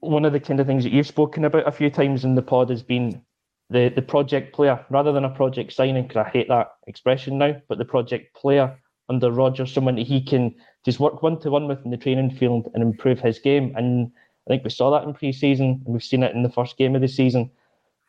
one 0.00 0.26
of 0.26 0.34
the 0.34 0.40
kind 0.40 0.60
of 0.60 0.66
things 0.66 0.84
that 0.84 0.92
you've 0.92 1.06
spoken 1.06 1.46
about 1.46 1.66
a 1.66 1.72
few 1.72 1.88
times 1.88 2.22
in 2.22 2.34
the 2.34 2.42
pod 2.42 2.68
has 2.68 2.82
been 2.82 3.22
the 3.70 3.88
the 3.88 4.02
project 4.02 4.54
player 4.54 4.84
rather 4.90 5.10
than 5.10 5.24
a 5.24 5.30
project 5.30 5.72
signing 5.72 6.02
because 6.02 6.18
I 6.18 6.28
hate 6.28 6.48
that 6.48 6.72
expression 6.86 7.38
now, 7.38 7.56
but 7.66 7.78
the 7.78 7.86
project 7.86 8.36
player 8.36 8.78
under 9.08 9.30
Rodgers, 9.30 9.72
someone 9.72 9.96
that 9.96 10.06
he 10.06 10.20
can 10.20 10.54
just 10.84 11.00
work 11.00 11.22
one 11.22 11.40
to 11.40 11.50
one 11.50 11.66
with 11.66 11.82
in 11.86 11.90
the 11.90 11.96
training 11.96 12.30
field 12.30 12.68
and 12.74 12.82
improve 12.82 13.20
his 13.20 13.38
game. 13.38 13.74
And 13.74 14.12
I 14.46 14.50
think 14.50 14.64
we 14.64 14.70
saw 14.70 14.90
that 14.90 15.04
in 15.04 15.14
pre-season 15.14 15.82
and 15.84 15.94
we've 15.94 16.04
seen 16.04 16.22
it 16.22 16.34
in 16.34 16.42
the 16.42 16.50
first 16.50 16.76
game 16.76 16.94
of 16.94 17.00
the 17.00 17.08
season. 17.08 17.50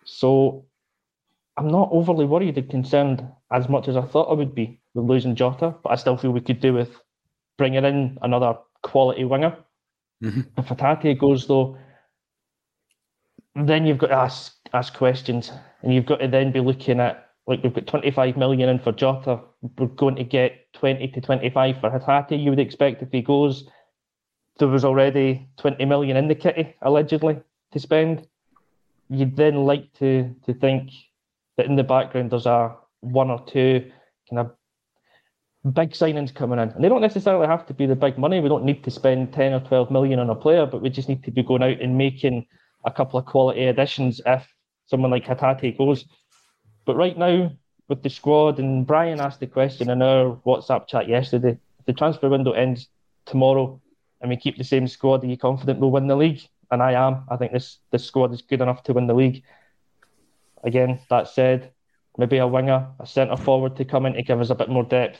So 0.03 0.65
I'm 1.56 1.70
not 1.70 1.88
overly 1.94 2.25
worried 2.25 2.58
or 2.58 2.63
concerned 2.63 3.25
as 3.50 3.70
much 3.70 3.88
as 3.88 3.96
I 3.96 4.01
thought 4.01 4.29
I 4.29 4.34
would 4.34 4.53
be 4.53 4.82
with 4.94 5.06
losing 5.06 5.36
Jota, 5.36 5.74
but 5.84 5.91
I 5.91 5.96
still 5.96 6.17
feel 6.17 6.32
we 6.32 6.41
could 6.41 6.60
do 6.60 6.74
with 6.74 7.00
bringing 7.57 7.85
in 7.85 8.17
another 8.21 8.57
quality 8.83 9.23
winger. 9.23 9.57
Mm-hmm. 10.23 10.41
If 10.57 10.65
Hatate 10.65 11.19
goes 11.19 11.47
though, 11.47 11.77
then 13.55 13.85
you've 13.85 13.97
got 13.97 14.07
to 14.07 14.15
ask 14.15 14.55
ask 14.73 14.93
questions, 14.93 15.51
and 15.81 15.93
you've 15.93 16.05
got 16.05 16.19
to 16.19 16.27
then 16.27 16.51
be 16.51 16.59
looking 16.59 16.99
at 16.99 17.31
like 17.47 17.63
we've 17.63 17.73
got 17.73 17.87
25 17.87 18.37
million 18.37 18.69
in 18.69 18.79
for 18.79 18.91
Jota. 18.91 19.39
We're 19.77 19.87
going 19.87 20.15
to 20.15 20.23
get 20.23 20.73
20 20.73 21.07
to 21.07 21.21
25 21.21 21.79
for 21.79 21.89
Hatate. 21.89 22.41
You 22.43 22.49
would 22.49 22.59
expect 22.59 23.01
if 23.01 23.11
he 23.11 23.21
goes, 23.21 23.69
there 24.59 24.67
was 24.67 24.83
already 24.83 25.47
20 25.57 25.85
million 25.85 26.17
in 26.17 26.27
the 26.27 26.35
kitty 26.35 26.75
allegedly 26.81 27.39
to 27.71 27.79
spend. 27.79 28.27
You'd 29.09 29.37
then 29.37 29.65
like 29.65 29.93
to 29.99 30.35
to 30.45 30.53
think 30.53 30.91
that 31.55 31.65
in 31.65 31.75
the 31.75 31.83
background 31.83 32.31
there's 32.31 32.45
a 32.45 32.75
one 33.01 33.29
or 33.29 33.43
two 33.45 33.91
kind 34.29 34.39
of 34.39 34.51
big 35.67 35.91
signings 35.91 36.33
coming 36.33 36.59
in. 36.59 36.69
And 36.69 36.83
they 36.83 36.89
don't 36.89 37.01
necessarily 37.01 37.47
have 37.47 37.65
to 37.67 37.74
be 37.74 37.86
the 37.86 37.95
big 37.95 38.17
money. 38.17 38.39
We 38.39 38.50
don't 38.50 38.63
need 38.63 38.83
to 38.83 38.91
spend 38.91 39.33
10 39.33 39.53
or 39.53 39.59
12 39.62 39.91
million 39.91 40.19
on 40.19 40.29
a 40.29 40.36
player, 40.36 40.65
but 40.65 40.81
we 40.81 40.89
just 40.89 41.09
need 41.09 41.24
to 41.24 41.31
be 41.31 41.43
going 41.43 41.63
out 41.63 41.81
and 41.81 41.97
making 41.97 42.45
a 42.86 42.91
couple 42.91 43.19
of 43.19 43.25
quality 43.25 43.65
additions 43.65 44.21
if 44.25 44.47
someone 44.86 45.12
like 45.12 45.25
Hatate 45.25 45.77
goes. 45.77 46.06
But 46.86 46.95
right 46.95 47.17
now, 47.17 47.51
with 47.88 48.03
the 48.03 48.10
squad, 48.10 48.60
and 48.60 48.86
Brian 48.86 49.19
asked 49.19 49.39
the 49.39 49.47
question 49.47 49.89
in 49.89 50.01
our 50.01 50.38
WhatsApp 50.45 50.88
chat 50.88 51.08
yesterday 51.08 51.58
if 51.80 51.86
the 51.86 51.93
transfer 51.93 52.30
window 52.30 52.51
ends 52.51 52.88
tomorrow 53.25 53.82
and 54.21 54.30
we 54.30 54.38
keep 54.38 54.58
the 54.58 54.63
same 54.63 54.88
squad, 54.88 55.23
are 55.23 55.27
you 55.27 55.38
confident 55.38 55.80
we'll 55.80 55.91
win 55.91 56.08
the 56.08 56.15
league? 56.15 56.41
And 56.69 56.84
I 56.84 56.93
am. 56.93 57.23
I 57.30 57.38
think 57.38 57.53
this, 57.53 57.77
this 57.91 58.06
squad 58.06 58.34
is 58.34 58.41
good 58.41 58.62
enough 58.62 58.84
to 58.84 58.93
win 58.93 59.08
the 59.08 59.13
league. 59.13 59.43
Again, 60.63 60.99
that 61.10 61.30
said, 61.30 61.71
maybe 62.17 62.38
a 62.38 62.47
winger, 62.47 62.88
a 62.99 63.06
centre 63.06 63.38
forward 63.38 63.77
to 63.77 63.86
come 63.86 64.06
in 64.06 64.13
to 64.13 64.23
give 64.23 64.41
us 64.41 64.49
a 64.49 64.56
bit 64.56 64.69
more 64.69 64.84
depth 64.84 65.19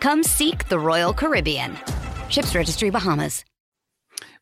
Come 0.00 0.22
seek 0.22 0.68
the 0.68 0.78
Royal 0.78 1.12
Caribbean. 1.12 1.76
Ships 2.28 2.54
Registry 2.54 2.90
Bahamas. 2.90 3.44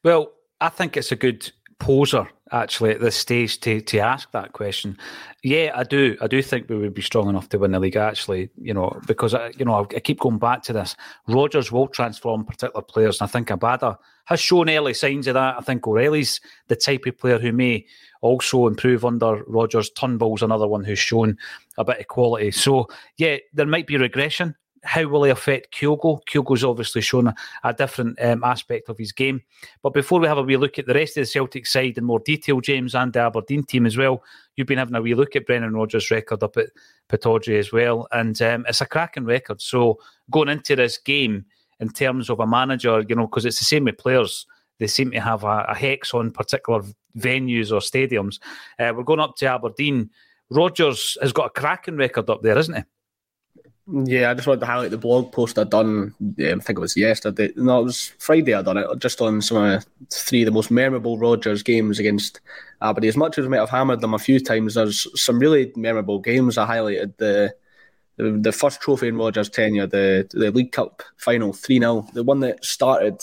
Well, 0.03 0.33
I 0.61 0.69
think 0.69 0.97
it's 0.97 1.13
a 1.13 1.17
good 1.17 1.51
poser 1.79 2.29
actually 2.53 2.91
at 2.91 3.01
this 3.01 3.17
stage 3.17 3.59
to 3.61 3.81
to 3.81 3.99
ask 3.99 4.31
that 4.33 4.53
question. 4.53 4.97
Yeah, 5.43 5.73
I 5.75 5.83
do. 5.83 6.17
I 6.21 6.27
do 6.27 6.41
think 6.41 6.69
we 6.69 6.77
would 6.77 6.95
be 6.95 7.03
strong 7.03 7.29
enough 7.29 7.49
to 7.51 7.59
win 7.59 7.73
the 7.73 7.81
league. 7.81 7.97
Actually, 7.97 8.51
you 8.57 8.73
know, 8.73 9.01
because 9.07 9.35
I, 9.35 9.53
you 9.59 9.65
know 9.65 9.87
I 9.95 10.01
keep 10.01 10.21
going 10.21 10.39
back 10.39 10.63
to 10.65 10.73
this. 10.73 10.97
Rodgers 11.27 11.73
will 11.73 11.89
transform 11.89 12.45
particular 12.45 12.83
players, 12.83 13.21
and 13.21 13.29
I 13.29 13.33
think 13.33 13.49
Abada 13.49 13.97
has 14.27 14.41
shown 14.41 14.71
early 14.71 14.95
signs 14.95 15.27
of 15.27 15.35
that. 15.35 15.57
I 15.59 15.61
think 15.61 15.87
O'Riley's 15.87 16.41
the 16.69 16.77
type 16.77 17.05
of 17.07 17.19
player 17.19 17.39
who 17.39 17.53
may 17.53 17.85
also 18.23 18.67
improve 18.67 19.05
under 19.05 19.43
Rodgers. 19.45 19.91
Turnbull's 19.91 20.43
another 20.43 20.67
one 20.67 20.85
who's 20.85 20.99
shown 20.99 21.37
a 21.77 21.85
bit 21.85 22.01
of 22.01 22.09
quality. 22.09 22.51
So 22.51 22.89
yeah, 23.19 23.39
there 23.53 23.67
might 23.67 23.87
be 23.87 23.97
regression 23.97 24.55
how 24.85 25.07
will 25.07 25.25
he 25.25 25.31
affect 25.31 25.75
Kyogo? 25.75 26.21
Kyogo's 26.31 26.65
obviously 26.65 27.01
shown 27.01 27.29
a, 27.29 27.35
a 27.65 27.73
different 27.73 28.21
um, 28.23 28.45
aspect 28.45 28.89
of 28.89 28.99
his 28.99 29.13
game. 29.13 29.43
But 29.83 29.95
before 29.95 30.21
we 30.21 30.27
have 30.27 30.39
a 30.39 30.43
wee 30.43 30.57
look 30.57 30.79
at 30.79 30.87
the 30.87 30.95
rest 30.95 31.17
of 31.17 31.23
the 31.23 31.27
Celtic 31.27 31.67
side 31.67 31.99
in 31.99 32.05
more 32.05 32.21
detail, 32.21 32.61
James, 32.61 32.95
and 32.95 33.13
the 33.13 33.21
Aberdeen 33.21 33.65
team 33.65 33.87
as 33.87 33.97
well, 33.97 34.23
you've 34.57 34.67
been 34.67 34.79
having 34.79 34.95
a 34.95 35.03
wee 35.03 35.15
look 35.15 35.35
at 35.37 35.47
Brendan 35.47 35.75
Rodgers' 35.75 36.11
record 36.11 36.43
up 36.43 36.57
at 36.57 36.71
Pittodrie 37.09 37.59
as 37.59 37.73
well. 37.73 38.07
And 38.13 38.41
um, 38.43 38.65
it's 38.69 38.81
a 38.81 38.87
cracking 38.87 39.25
record. 39.25 39.61
So 39.61 39.99
going 40.31 40.49
into 40.49 40.77
this 40.77 40.99
game, 40.99 41.47
in 41.81 41.89
terms 41.89 42.31
of 42.31 42.41
a 42.41 42.47
manager, 42.47 43.05
you 43.09 43.15
know, 43.15 43.27
because 43.27 43.45
it's 43.45 43.59
the 43.59 43.65
same 43.65 43.85
with 43.85 43.99
players, 43.99 44.47
they 44.79 44.87
seem 44.87 45.11
to 45.11 45.21
have 45.21 45.45
a, 45.45 45.67
a 45.69 45.75
hex 45.75 46.15
on 46.15 46.31
particular 46.31 46.83
venues 47.19 47.71
or 47.71 47.81
stadiums. 47.81 48.41
Uh, 48.79 48.93
we're 48.95 49.03
going 49.03 49.21
up 49.21 49.37
to 49.37 49.47
Aberdeen. 49.47 50.11
Rodgers 50.51 51.17
has 51.21 51.33
got 51.33 51.47
a 51.47 51.61
cracking 51.61 51.97
record 51.97 52.29
up 52.31 52.43
there, 52.43 52.59
isn't 52.59 52.77
he? 52.77 52.83
Yeah, 53.87 54.31
I 54.31 54.35
just 54.35 54.47
wanted 54.47 54.61
to 54.61 54.67
highlight 54.67 54.91
the 54.91 54.99
blog 54.99 55.31
post 55.31 55.59
I'd 55.59 55.69
done. 55.69 56.15
Yeah, 56.39 56.55
I 56.55 56.59
think 56.59 56.79
it 56.79 56.81
was 56.81 56.97
yesterday. 56.97 57.53
No, 57.55 57.81
it 57.81 57.85
was 57.85 58.13
Friday. 58.19 58.55
I 58.55 58.63
done 58.63 58.79
it 58.79 58.87
just 58.99 59.21
on 59.21 59.43
some 59.43 59.59
of 59.59 59.85
three 60.11 60.41
of 60.43 60.47
the 60.47 60.53
most 60.53 60.71
memorable 60.71 61.19
Rodgers 61.19 61.63
games 61.63 61.99
against 61.99 62.41
Aberdeen. 62.81 63.11
As 63.11 63.17
much 63.17 63.37
as 63.37 63.45
we 63.45 63.51
might 63.51 63.59
have 63.59 63.69
hammered 63.69 64.01
them 64.01 64.15
a 64.15 64.19
few 64.19 64.41
times, 64.41 64.75
there's 64.75 65.07
some 65.23 65.39
really 65.39 65.71
memorable 65.77 66.19
games. 66.19 66.57
I 66.57 66.67
highlighted 66.67 67.17
the 67.19 67.55
the, 68.17 68.31
the 68.31 68.53
first 68.53 68.81
trophy 68.81 69.09
in 69.09 69.19
Rodgers' 69.19 69.51
tenure, 69.51 69.87
the 69.87 70.27
the 70.31 70.51
League 70.51 70.73
Cup 70.73 71.03
final, 71.19 71.53
three 71.53 71.79
0 71.79 72.07
the 72.15 72.23
one 72.23 72.41
that 72.41 72.65
started 72.65 73.23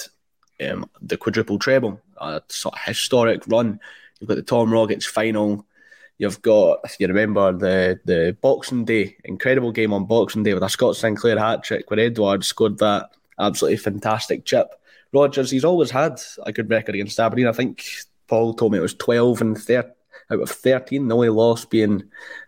um, 0.64 0.88
the 1.02 1.18
quadruple 1.18 1.58
treble, 1.58 2.00
a 2.18 2.40
sort 2.50 2.76
of 2.76 2.82
historic 2.86 3.48
run. 3.48 3.80
You've 4.20 4.28
got 4.28 4.36
the 4.36 4.44
Tom 4.44 4.70
Rogic 4.70 5.04
final 5.06 5.66
You've 6.18 6.42
got, 6.42 6.82
if 6.84 6.98
you 7.00 7.08
remember, 7.08 7.52
the 7.52 8.00
the 8.06 8.38
Boxing 8.42 8.86
Day, 8.86 9.18
incredible 9.24 9.72
game 9.72 9.94
on 9.94 10.06
Boxing 10.06 10.44
Day 10.44 10.54
with 10.54 10.64
a 10.64 10.70
Scott 10.70 10.96
Sinclair 10.96 11.40
hat 11.40 11.64
trick 11.64 11.90
where 11.90 12.00
Edouard 12.00 12.46
scored 12.46 12.78
that 12.80 13.10
absolutely 13.40 13.78
fantastic 13.78 14.46
chip. 14.46 14.68
Rodgers, 15.14 15.52
he's 15.52 15.66
always 15.66 15.92
had 15.92 16.22
a 16.44 16.54
good 16.54 16.70
record 16.70 16.96
against 16.96 17.20
Aberdeen. 17.20 17.48
I 17.48 17.52
think 17.52 17.84
Paul 18.28 18.54
told 18.54 18.72
me 18.72 18.78
it 18.78 18.82
was 18.82 18.94
12 18.94 19.42
and 19.42 19.58
13 19.58 19.92
out 20.32 20.40
of 20.40 20.50
13. 20.50 21.08
The 21.08 21.16
only 21.16 21.30
loss 21.30 21.66
being 21.66 22.04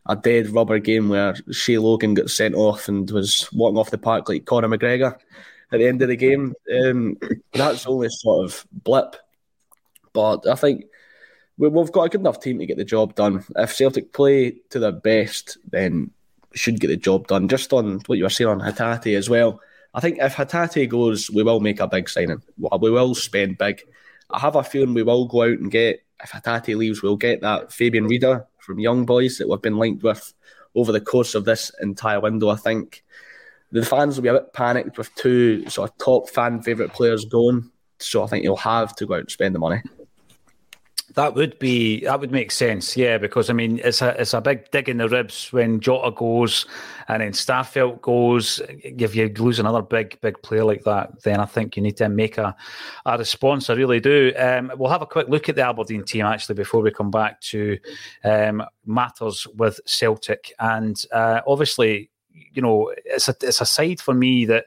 a 0.05 0.15
dead 0.15 0.49
rubber 0.49 0.79
game 0.79 1.09
where 1.09 1.35
Shay 1.51 1.77
Logan 1.77 2.13
got 2.13 2.29
sent 2.29 2.55
off 2.55 2.87
and 2.87 3.09
was 3.11 3.49
walking 3.51 3.77
off 3.77 3.91
the 3.91 3.97
park 3.97 4.29
like 4.29 4.45
Conor 4.45 4.69
McGregor 4.69 5.17
at 5.71 5.79
the 5.79 5.87
end 5.87 6.01
of 6.01 6.07
the 6.07 6.15
game. 6.15 6.53
Um, 6.73 7.17
that's 7.51 7.85
only 7.85 8.09
sort 8.09 8.45
of 8.45 8.65
blip. 8.71 9.15
But 10.13 10.47
I 10.47 10.55
think 10.55 10.85
we've 11.69 11.91
got 11.91 12.03
a 12.03 12.09
good 12.09 12.21
enough 12.21 12.39
team 12.39 12.59
to 12.59 12.65
get 12.65 12.77
the 12.77 12.83
job 12.83 13.15
done. 13.15 13.43
If 13.55 13.73
Celtic 13.73 14.13
play 14.13 14.57
to 14.69 14.79
their 14.79 14.91
best, 14.91 15.57
then 15.69 16.11
should 16.53 16.79
get 16.79 16.87
the 16.87 16.97
job 16.97 17.27
done. 17.27 17.47
Just 17.47 17.73
on 17.73 17.99
what 18.05 18.17
you 18.17 18.23
were 18.23 18.29
saying 18.29 18.49
on 18.49 18.59
Hatate 18.59 19.17
as 19.17 19.29
well. 19.29 19.61
I 19.93 19.99
think 19.99 20.17
if 20.19 20.35
Hatate 20.35 20.89
goes, 20.89 21.29
we 21.29 21.43
will 21.43 21.59
make 21.59 21.79
a 21.79 21.87
big 21.87 22.09
signing. 22.09 22.41
We 22.57 22.89
will 22.89 23.13
spend 23.15 23.57
big. 23.57 23.81
I 24.29 24.39
have 24.39 24.55
a 24.55 24.63
feeling 24.63 24.93
we 24.93 25.03
will 25.03 25.25
go 25.25 25.43
out 25.43 25.59
and 25.59 25.69
get, 25.69 26.03
if 26.23 26.31
Hatate 26.31 26.75
leaves, 26.75 27.03
we'll 27.03 27.15
get 27.15 27.41
that 27.41 27.71
Fabian 27.71 28.07
Rieder 28.07 28.45
from 28.59 28.79
Young 28.79 29.05
Boys 29.05 29.37
that 29.37 29.47
we've 29.47 29.61
been 29.61 29.77
linked 29.77 30.03
with 30.03 30.33
over 30.75 30.91
the 30.91 31.01
course 31.01 31.35
of 31.35 31.45
this 31.45 31.71
entire 31.81 32.19
window. 32.19 32.49
I 32.49 32.55
think 32.55 33.03
the 33.71 33.85
fans 33.85 34.15
will 34.15 34.23
be 34.23 34.29
a 34.29 34.33
bit 34.33 34.53
panicked 34.53 34.97
with 34.97 35.13
two 35.15 35.69
sort 35.69 35.91
of 35.91 35.97
top 35.97 36.29
fan 36.29 36.61
favourite 36.61 36.93
players 36.93 37.25
going. 37.25 37.69
So 37.99 38.23
I 38.23 38.27
think 38.27 38.43
you'll 38.43 38.57
have 38.57 38.95
to 38.95 39.05
go 39.05 39.15
out 39.15 39.21
and 39.21 39.31
spend 39.31 39.53
the 39.53 39.59
money. 39.59 39.81
That 41.15 41.35
would 41.35 41.59
be 41.59 42.05
that 42.05 42.19
would 42.19 42.31
make 42.31 42.51
sense, 42.51 42.97
yeah, 42.97 43.19
because 43.19 43.51
I 43.51 43.53
mean 43.53 43.79
it's 43.83 44.01
a 44.01 44.19
it's 44.19 44.33
a 44.33 44.41
big 44.41 44.71
dig 44.71 44.89
in 44.89 44.97
the 44.97 45.07
ribs 45.07 45.53
when 45.53 45.79
Jota 45.79 46.09
goes 46.09 46.65
and 47.07 47.21
then 47.21 47.33
Starfelt 47.33 48.01
goes. 48.01 48.59
If 48.67 49.15
you 49.15 49.31
lose 49.37 49.59
another 49.59 49.83
big 49.83 50.19
big 50.21 50.41
player 50.41 50.65
like 50.65 50.83
that, 50.85 51.21
then 51.21 51.39
I 51.39 51.45
think 51.45 51.75
you 51.75 51.83
need 51.83 51.97
to 51.97 52.09
make 52.09 52.39
a 52.39 52.55
a 53.05 53.17
response. 53.17 53.69
I 53.69 53.73
really 53.73 53.99
do. 53.99 54.33
Um, 54.37 54.71
we'll 54.75 54.89
have 54.89 55.03
a 55.03 55.07
quick 55.07 55.29
look 55.29 55.49
at 55.49 55.55
the 55.55 55.67
Aberdeen 55.67 56.03
team 56.03 56.25
actually 56.25 56.55
before 56.55 56.81
we 56.81 56.89
come 56.89 57.11
back 57.11 57.39
to 57.41 57.77
um, 58.23 58.63
matters 58.83 59.45
with 59.55 59.79
Celtic, 59.85 60.51
and 60.59 60.99
uh, 61.11 61.41
obviously, 61.45 62.09
you 62.31 62.61
know, 62.63 62.91
it's 63.05 63.29
a 63.29 63.35
it's 63.41 63.61
a 63.61 63.67
side 63.67 64.01
for 64.01 64.15
me 64.15 64.45
that 64.45 64.65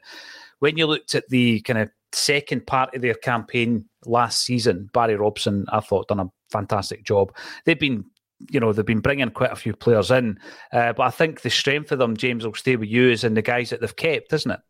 when 0.61 0.77
you 0.77 0.87
looked 0.87 1.17
at 1.17 1.29
the 1.29 1.61
kind 1.63 1.81
of 1.81 1.91
second 2.13 2.67
part 2.67 2.95
of 2.95 3.03
their 3.03 3.15
campaign 3.15 3.85
last 4.05 4.43
season, 4.43 4.89
Barry 4.93 5.17
Robson, 5.17 5.67
I 5.71 5.81
thought, 5.81 6.09
done 6.09 6.21
a 6.21 6.31
fantastic 6.51 7.05
job. 7.05 7.35
They've 7.65 7.79
been 7.79 8.05
you 8.51 8.61
know 8.61 8.73
they've 8.73 8.85
been 8.85 9.01
bringing 9.01 9.31
quite 9.31 9.53
a 9.53 9.57
few 9.57 9.75
players 9.75 10.11
in, 10.11 10.39
uh, 10.73 10.93
but 10.93 11.05
I 11.05 11.11
think 11.11 11.41
the 11.41 11.51
strength 11.51 11.93
of 11.93 11.99
them, 11.99 12.17
James, 12.17 12.45
will 12.45 12.55
stay 12.55 12.77
with 12.77 12.89
you, 12.89 13.11
is 13.11 13.25
in 13.25 13.35
the 13.35 13.43
guys 13.43 13.71
that 13.71 13.81
they've 13.81 13.97
kept, 13.97 14.33
isn't 14.33 14.51
it? 14.51 14.61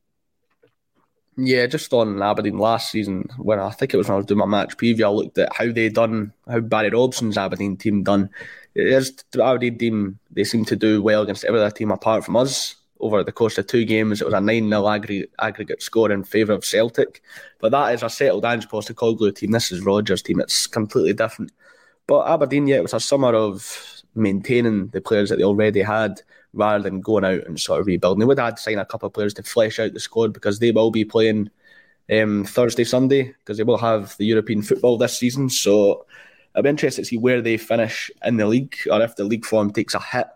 Yeah, 1.39 1.67
just 1.67 1.93
on 1.93 2.23
Aberdeen 2.23 2.57
last 2.57 2.91
season, 2.91 3.29
when 3.37 3.59
I 3.59 3.71
think 3.71 3.93
it 3.93 3.99
was 3.99 4.09
when 4.09 4.15
I 4.15 4.17
was 4.19 4.27
doing 4.27 4.39
my 4.39 4.47
match 4.47 4.77
preview, 4.77 5.05
I 5.05 5.09
looked 5.09 5.37
at 5.37 5.55
how 5.55 5.71
they 5.71 5.91
done, 5.91 6.33
how 6.49 6.61
Barry 6.61 6.91
Robson's 6.91 7.37
Aberdeen 7.37 7.77
team 7.77 8.03
done. 8.03 8.31
It 8.75 8.87
is 8.87 9.15
the 9.33 9.45
Aberdeen 9.45 9.79
team; 9.79 10.19
they 10.31 10.45
seem 10.45 10.65
to 10.67 10.77
do 10.77 11.03
well 11.03 11.23
against 11.23 11.45
every 11.45 11.61
other 11.61 11.71
team 11.71 11.91
apart 11.91 12.25
from 12.25 12.37
us 12.37 12.77
over 13.01 13.23
the 13.23 13.33
course 13.33 13.59
of 13.59 13.67
two 13.67 13.85
games. 13.85 14.21
It 14.21 14.25
was 14.25 14.35
a 14.35 14.41
9 14.41 14.69
0 14.69 14.89
aggregate, 15.39 15.83
score 15.83 16.11
in 16.11 16.25
favour 16.25 16.53
of 16.53 16.65
Celtic. 16.65 17.23
But 17.59 17.73
that 17.73 17.95
is 17.95 18.03
a 18.03 18.11
settled 18.11 18.45
Ange 18.45 18.69
Postecoglou 18.69 19.35
team. 19.35 19.51
This 19.51 19.73
is 19.73 19.83
Rodgers' 19.83 20.23
team. 20.23 20.41
It's 20.41 20.67
completely 20.67 21.13
different. 21.13 21.53
But 22.07 22.29
Aberdeen, 22.29 22.67
yeah, 22.67 22.77
it 22.77 22.83
was 22.83 22.95
a 22.95 23.01
summer 23.01 23.35
of 23.35 24.03
maintaining 24.15 24.89
the 24.89 25.01
players 25.01 25.29
that 25.31 25.37
they 25.37 25.45
already 25.45 25.83
had 25.83 26.21
rather 26.53 26.83
than 26.83 27.01
going 27.01 27.25
out 27.25 27.47
and 27.47 27.61
sort 27.61 27.81
of 27.81 27.87
rebuilding. 27.87 28.21
They 28.21 28.25
would 28.25 28.39
have 28.39 28.47
had 28.47 28.57
to 28.57 28.63
sign 28.63 28.79
a 28.79 28.85
couple 28.85 29.07
of 29.07 29.13
players 29.13 29.35
to 29.35 29.43
flesh 29.43 29.79
out 29.79 29.93
the 29.93 30.01
squad 30.01 30.33
because 30.33 30.59
they 30.59 30.71
will 30.71 30.91
be 30.91 31.05
playing 31.05 31.51
um, 32.11 32.45
Thursday, 32.45 32.85
Sunday, 32.85 33.35
because 33.41 33.59
they 33.59 33.65
will 33.65 33.79
have 33.79 34.17
the 34.17 34.25
European 34.25 34.63
football 34.63 34.97
this 34.97 35.19
season. 35.19 35.51
So 35.51 36.07
I'm 36.55 36.67
interested 36.67 37.03
to 37.03 37.07
see 37.07 37.19
where 37.19 37.43
they 37.43 37.57
finish 37.57 38.11
in 38.25 38.37
the 38.37 38.47
league 38.47 38.77
or 38.91 39.03
if 39.03 39.17
the 39.17 39.25
league 39.25 39.45
form 39.45 39.73
takes 39.73 39.95
a 39.95 40.01
hit 40.01 40.29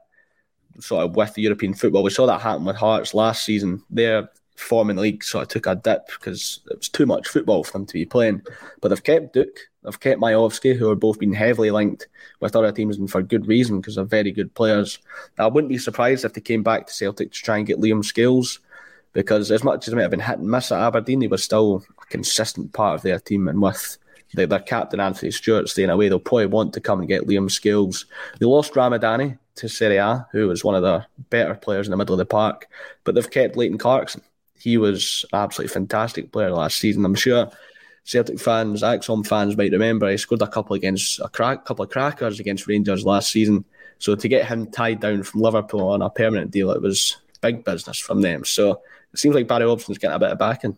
sort 0.78 1.04
of 1.04 1.16
with 1.16 1.35
the 1.35 1.42
European 1.42 1.74
football. 1.74 2.02
We 2.02 2.11
saw 2.11 2.26
that 2.26 2.40
happen 2.40 2.64
with 2.64 2.76
Hearts 2.76 3.14
last 3.14 3.44
season. 3.44 3.83
Their 3.90 4.28
form 4.56 4.90
in 4.90 4.96
the 4.96 5.02
league 5.02 5.24
sort 5.24 5.42
of 5.42 5.48
took 5.48 5.66
a 5.66 5.74
dip 5.74 6.06
because 6.09 6.61
it 6.70 6.76
was 6.76 6.88
too 6.88 7.06
much 7.06 7.28
football 7.28 7.64
for 7.64 7.72
them 7.72 7.87
to 7.87 7.94
be 7.94 8.04
playing. 8.04 8.42
But 8.80 8.88
they've 8.88 9.02
kept 9.02 9.35
Duk, 9.35 9.48
they've 9.82 10.00
kept 10.00 10.20
Miovski, 10.20 10.76
who 10.76 10.90
are 10.90 10.96
both 10.96 11.18
been 11.18 11.32
heavily 11.32 11.70
linked 11.70 12.08
with 12.40 12.56
other 12.56 12.72
teams 12.72 12.98
and 12.98 13.10
for 13.10 13.22
good 13.22 13.46
reason 13.46 13.80
because 13.80 13.96
they're 13.96 14.04
very 14.04 14.30
good 14.30 14.54
players. 14.54 14.98
I 15.38 15.46
wouldn't 15.46 15.68
be 15.68 15.78
surprised 15.78 16.24
if 16.24 16.34
they 16.34 16.40
came 16.40 16.62
back 16.62 16.86
to 16.86 16.92
Celtic 16.92 17.32
to 17.32 17.42
try 17.42 17.58
and 17.58 17.66
get 17.66 17.80
Liam 17.80 18.04
Scales 18.04 18.60
because 19.12 19.50
as 19.50 19.64
much 19.64 19.86
as 19.86 19.92
they 19.92 19.96
might 19.96 20.02
have 20.02 20.10
been 20.10 20.20
hit 20.20 20.38
and 20.38 20.50
miss 20.50 20.72
at 20.72 20.80
Aberdeen, 20.80 21.20
he 21.20 21.26
was 21.26 21.42
still 21.42 21.84
a 22.00 22.06
consistent 22.06 22.72
part 22.72 22.94
of 22.94 23.02
their 23.02 23.18
team 23.18 23.48
and 23.48 23.60
with 23.60 23.98
their, 24.34 24.46
their 24.46 24.60
captain 24.60 25.00
Anthony 25.00 25.32
Stewart 25.32 25.68
staying 25.68 25.90
away, 25.90 26.08
they'll 26.08 26.20
probably 26.20 26.46
want 26.46 26.72
to 26.74 26.80
come 26.80 27.00
and 27.00 27.08
get 27.08 27.26
Liam 27.26 27.50
Scales. 27.50 28.06
They 28.38 28.46
lost 28.46 28.74
Ramadani, 28.74 29.38
to 29.60 29.68
Serie 29.68 29.98
A, 29.98 30.26
who 30.32 30.48
was 30.48 30.64
one 30.64 30.74
of 30.74 30.82
the 30.82 31.04
better 31.28 31.54
players 31.54 31.86
in 31.86 31.90
the 31.90 31.96
middle 31.96 32.14
of 32.14 32.18
the 32.18 32.26
park. 32.26 32.66
But 33.04 33.14
they've 33.14 33.30
kept 33.30 33.56
Leighton 33.56 33.78
Clarkson. 33.78 34.22
He 34.58 34.76
was 34.76 35.24
absolutely 35.32 35.72
fantastic 35.72 36.32
player 36.32 36.50
last 36.50 36.78
season. 36.78 37.04
I'm 37.04 37.14
sure 37.14 37.50
Celtic 38.04 38.40
fans, 38.40 38.82
ACSOM 38.82 39.26
fans 39.26 39.56
might 39.56 39.72
remember 39.72 40.10
he 40.10 40.16
scored 40.16 40.42
a 40.42 40.46
couple 40.46 40.74
against 40.74 41.20
a 41.20 41.28
crack, 41.28 41.64
couple 41.64 41.84
of 41.84 41.90
crackers 41.90 42.40
against 42.40 42.66
Rangers 42.66 43.04
last 43.04 43.30
season. 43.30 43.64
So 43.98 44.14
to 44.14 44.28
get 44.28 44.46
him 44.46 44.70
tied 44.70 45.00
down 45.00 45.22
from 45.22 45.42
Liverpool 45.42 45.88
on 45.88 46.02
a 46.02 46.10
permanent 46.10 46.50
deal, 46.50 46.70
it 46.70 46.82
was 46.82 47.18
big 47.40 47.64
business 47.64 47.98
from 47.98 48.22
them. 48.22 48.44
So 48.44 48.80
it 49.12 49.18
seems 49.18 49.34
like 49.34 49.48
Barry 49.48 49.66
Robson's 49.66 49.98
getting 49.98 50.16
a 50.16 50.18
bit 50.18 50.30
of 50.30 50.38
backing. 50.38 50.76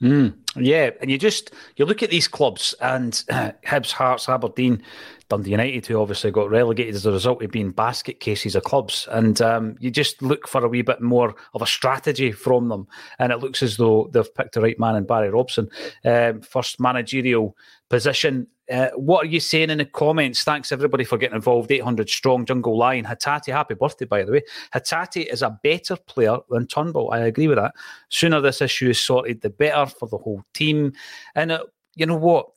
Mm, 0.00 0.34
yeah, 0.54 0.90
and 1.00 1.10
you 1.10 1.18
just 1.18 1.50
you 1.76 1.84
look 1.84 2.02
at 2.02 2.10
these 2.10 2.28
clubs 2.28 2.74
and 2.80 3.12
Hibs, 3.66 3.90
Hearts, 3.90 4.28
Aberdeen, 4.28 4.82
Dundee 5.28 5.50
United, 5.50 5.86
who 5.86 6.00
obviously 6.00 6.30
got 6.30 6.50
relegated 6.50 6.94
as 6.94 7.04
a 7.04 7.12
result 7.12 7.42
of 7.42 7.50
being 7.50 7.70
basket 7.70 8.20
cases 8.20 8.54
of 8.54 8.62
clubs. 8.62 9.08
And 9.10 9.40
um, 9.42 9.76
you 9.80 9.90
just 9.90 10.22
look 10.22 10.46
for 10.46 10.64
a 10.64 10.68
wee 10.68 10.82
bit 10.82 11.00
more 11.00 11.34
of 11.52 11.62
a 11.62 11.66
strategy 11.66 12.32
from 12.32 12.68
them. 12.68 12.86
And 13.18 13.32
it 13.32 13.38
looks 13.38 13.62
as 13.62 13.76
though 13.76 14.08
they've 14.12 14.34
picked 14.34 14.54
the 14.54 14.62
right 14.62 14.78
man 14.78 14.96
in 14.96 15.04
Barry 15.04 15.30
Robson. 15.30 15.68
Um, 16.04 16.42
first 16.42 16.80
managerial 16.80 17.56
position. 17.90 18.46
Uh, 18.70 18.90
what 18.96 19.24
are 19.24 19.28
you 19.28 19.40
saying 19.40 19.70
in 19.70 19.78
the 19.78 19.84
comments? 19.84 20.44
Thanks 20.44 20.72
everybody 20.72 21.04
for 21.04 21.16
getting 21.16 21.36
involved. 21.36 21.70
800 21.70 22.08
strong 22.08 22.44
jungle 22.44 22.76
lion. 22.76 23.04
Hatate, 23.04 23.52
happy 23.52 23.74
birthday, 23.74 24.04
by 24.04 24.24
the 24.24 24.32
way. 24.32 24.42
Hatate 24.74 25.26
is 25.26 25.42
a 25.42 25.58
better 25.62 25.96
player 25.96 26.38
than 26.50 26.66
Turnbull. 26.66 27.10
I 27.10 27.20
agree 27.20 27.48
with 27.48 27.58
that. 27.58 27.74
Sooner 28.10 28.40
this 28.40 28.60
issue 28.60 28.90
is 28.90 29.00
sorted, 29.00 29.40
the 29.40 29.50
better 29.50 29.86
for 29.86 30.08
the 30.08 30.18
whole 30.18 30.42
team. 30.52 30.92
And 31.34 31.52
it 31.52 31.62
you 31.98 32.06
know 32.06 32.14
what? 32.14 32.50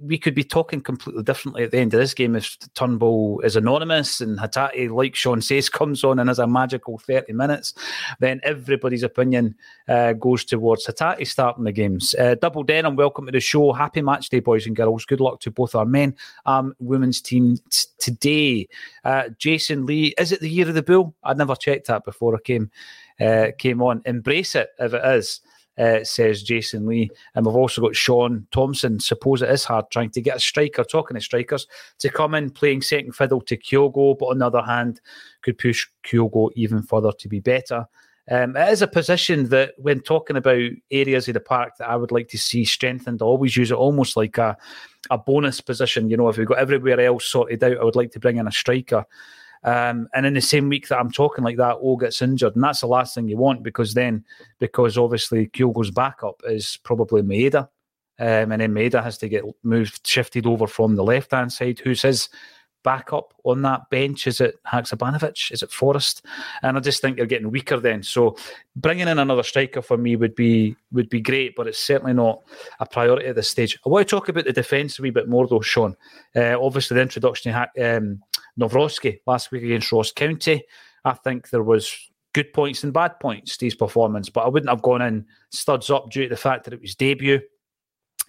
We 0.00 0.18
could 0.18 0.34
be 0.34 0.42
talking 0.42 0.80
completely 0.80 1.22
differently 1.22 1.62
at 1.62 1.70
the 1.70 1.78
end 1.78 1.94
of 1.94 2.00
this 2.00 2.12
game 2.12 2.34
if 2.34 2.58
Turnbull 2.74 3.38
is 3.44 3.54
anonymous 3.54 4.20
and 4.20 4.36
Hatate, 4.36 4.90
like 4.90 5.14
Sean 5.14 5.40
says, 5.40 5.68
comes 5.70 6.02
on 6.02 6.18
and 6.18 6.28
has 6.28 6.40
a 6.40 6.46
magical 6.48 6.98
30 6.98 7.32
minutes. 7.32 7.72
Then 8.18 8.40
everybody's 8.42 9.04
opinion 9.04 9.54
uh, 9.88 10.14
goes 10.14 10.44
towards 10.44 10.86
Hatate 10.86 11.24
starting 11.28 11.62
the 11.62 11.70
games. 11.70 12.16
Uh, 12.18 12.34
Double 12.34 12.64
Denim, 12.64 12.96
welcome 12.96 13.26
to 13.26 13.32
the 13.32 13.38
show. 13.38 13.72
Happy 13.72 14.02
match 14.02 14.28
day, 14.28 14.40
boys 14.40 14.66
and 14.66 14.74
girls. 14.74 15.04
Good 15.04 15.20
luck 15.20 15.38
to 15.42 15.52
both 15.52 15.76
our 15.76 15.86
men 15.86 16.16
and 16.44 16.74
women's 16.80 17.20
team 17.20 17.58
t- 17.70 17.86
today. 17.98 18.68
Uh, 19.04 19.28
Jason 19.38 19.86
Lee, 19.86 20.14
is 20.18 20.32
it 20.32 20.40
the 20.40 20.50
year 20.50 20.68
of 20.68 20.74
the 20.74 20.82
bull? 20.82 21.14
I'd 21.22 21.38
never 21.38 21.54
checked 21.54 21.86
that 21.86 22.04
before 22.04 22.34
I 22.34 22.40
came 22.40 22.72
uh, 23.20 23.52
came 23.56 23.82
on. 23.82 24.02
Embrace 24.04 24.56
it 24.56 24.70
if 24.80 24.94
it 24.94 25.04
is 25.04 25.40
uh, 25.80 26.04
says 26.04 26.42
Jason 26.42 26.86
Lee. 26.86 27.10
And 27.34 27.46
we've 27.46 27.56
also 27.56 27.80
got 27.80 27.96
Sean 27.96 28.46
Thompson. 28.50 29.00
Suppose 29.00 29.42
it 29.42 29.50
is 29.50 29.64
hard 29.64 29.86
trying 29.90 30.10
to 30.10 30.20
get 30.20 30.36
a 30.36 30.40
striker, 30.40 30.84
talking 30.84 31.16
to 31.16 31.20
strikers, 31.20 31.66
to 31.98 32.10
come 32.10 32.34
in 32.34 32.50
playing 32.50 32.82
second 32.82 33.16
fiddle 33.16 33.40
to 33.40 33.56
Kyogo, 33.56 34.18
but 34.18 34.26
on 34.26 34.38
the 34.38 34.46
other 34.46 34.62
hand, 34.62 35.00
could 35.42 35.58
push 35.58 35.86
Kyogo 36.04 36.50
even 36.54 36.82
further 36.82 37.12
to 37.12 37.28
be 37.28 37.40
better. 37.40 37.86
Um, 38.30 38.56
it 38.56 38.68
is 38.68 38.82
a 38.82 38.86
position 38.86 39.48
that, 39.48 39.72
when 39.78 40.00
talking 40.00 40.36
about 40.36 40.70
areas 40.90 41.26
of 41.26 41.34
the 41.34 41.40
park 41.40 41.72
that 41.78 41.88
I 41.88 41.96
would 41.96 42.12
like 42.12 42.28
to 42.28 42.38
see 42.38 42.64
strengthened, 42.64 43.22
I 43.22 43.24
always 43.24 43.56
use 43.56 43.72
it 43.72 43.76
almost 43.76 44.16
like 44.16 44.38
a, 44.38 44.56
a 45.10 45.18
bonus 45.18 45.60
position. 45.60 46.10
You 46.10 46.16
know, 46.16 46.28
if 46.28 46.36
we've 46.36 46.46
got 46.46 46.58
everywhere 46.58 47.00
else 47.00 47.24
sorted 47.24 47.64
out, 47.64 47.78
I 47.78 47.82
would 47.82 47.96
like 47.96 48.12
to 48.12 48.20
bring 48.20 48.36
in 48.36 48.46
a 48.46 48.52
striker. 48.52 49.04
Um, 49.62 50.08
and 50.14 50.24
in 50.24 50.34
the 50.34 50.40
same 50.40 50.68
week 50.68 50.88
that 50.88 50.98
I'm 50.98 51.10
talking 51.10 51.44
like 51.44 51.58
that, 51.58 51.76
O 51.82 51.96
gets 51.96 52.22
injured, 52.22 52.54
and 52.54 52.64
that's 52.64 52.80
the 52.80 52.86
last 52.86 53.14
thing 53.14 53.28
you 53.28 53.36
want 53.36 53.62
because 53.62 53.92
then, 53.92 54.24
because 54.58 54.96
obviously 54.96 55.48
Kyogo's 55.48 55.90
backup 55.90 56.40
is 56.46 56.78
probably 56.82 57.22
Maeda, 57.22 57.68
um, 58.18 58.52
and 58.52 58.60
then 58.60 58.72
Maeda 58.74 59.02
has 59.02 59.18
to 59.18 59.28
get 59.28 59.44
moved, 59.62 60.06
shifted 60.06 60.46
over 60.46 60.66
from 60.66 60.96
the 60.96 61.04
left 61.04 61.32
hand 61.32 61.52
side. 61.52 61.78
Who's 61.78 62.02
his 62.02 62.30
backup 62.82 63.34
on 63.44 63.62
that 63.62 63.88
bench? 63.90 64.26
Is 64.26 64.40
it 64.40 64.56
Haksabanovic? 64.64 65.52
Is 65.52 65.62
it 65.62 65.70
Forrest? 65.70 66.24
And 66.62 66.76
I 66.76 66.80
just 66.80 67.00
think 67.00 67.16
they're 67.16 67.26
getting 67.26 67.50
weaker 67.50 67.78
then. 67.78 68.02
So 68.02 68.36
bringing 68.76 69.08
in 69.08 69.18
another 69.18 69.42
striker 69.42 69.82
for 69.82 69.96
me 69.96 70.16
would 70.16 70.34
be 70.34 70.76
would 70.92 71.08
be 71.08 71.20
great, 71.20 71.54
but 71.56 71.66
it's 71.66 71.78
certainly 71.78 72.12
not 72.12 72.42
a 72.80 72.86
priority 72.86 73.26
at 73.26 73.36
this 73.36 73.48
stage. 73.48 73.78
I 73.84 73.88
want 73.88 74.06
to 74.06 74.10
talk 74.10 74.28
about 74.28 74.44
the 74.44 74.52
defence 74.52 74.98
a 74.98 75.02
wee 75.02 75.10
bit 75.10 75.28
more 75.28 75.46
though, 75.46 75.60
Sean. 75.60 75.96
Uh, 76.34 76.56
obviously, 76.60 76.94
the 76.94 77.02
introduction 77.02 77.54
of 77.54 77.68
um, 77.80 78.22
Nawrocki 78.58 79.20
last 79.26 79.50
week 79.50 79.64
against 79.64 79.92
Ross 79.92 80.12
County. 80.12 80.62
I 81.04 81.12
think 81.12 81.50
there 81.50 81.62
was 81.62 82.10
good 82.32 82.52
points 82.52 82.84
and 82.84 82.92
bad 82.92 83.18
points 83.20 83.56
to 83.56 83.66
his 83.66 83.74
performance, 83.74 84.28
but 84.28 84.42
I 84.42 84.48
wouldn't 84.48 84.70
have 84.70 84.82
gone 84.82 85.02
in 85.02 85.26
studs 85.50 85.90
up 85.90 86.10
due 86.10 86.24
to 86.24 86.28
the 86.28 86.36
fact 86.36 86.64
that 86.64 86.74
it 86.74 86.80
was 86.80 86.94
debut. 86.94 87.40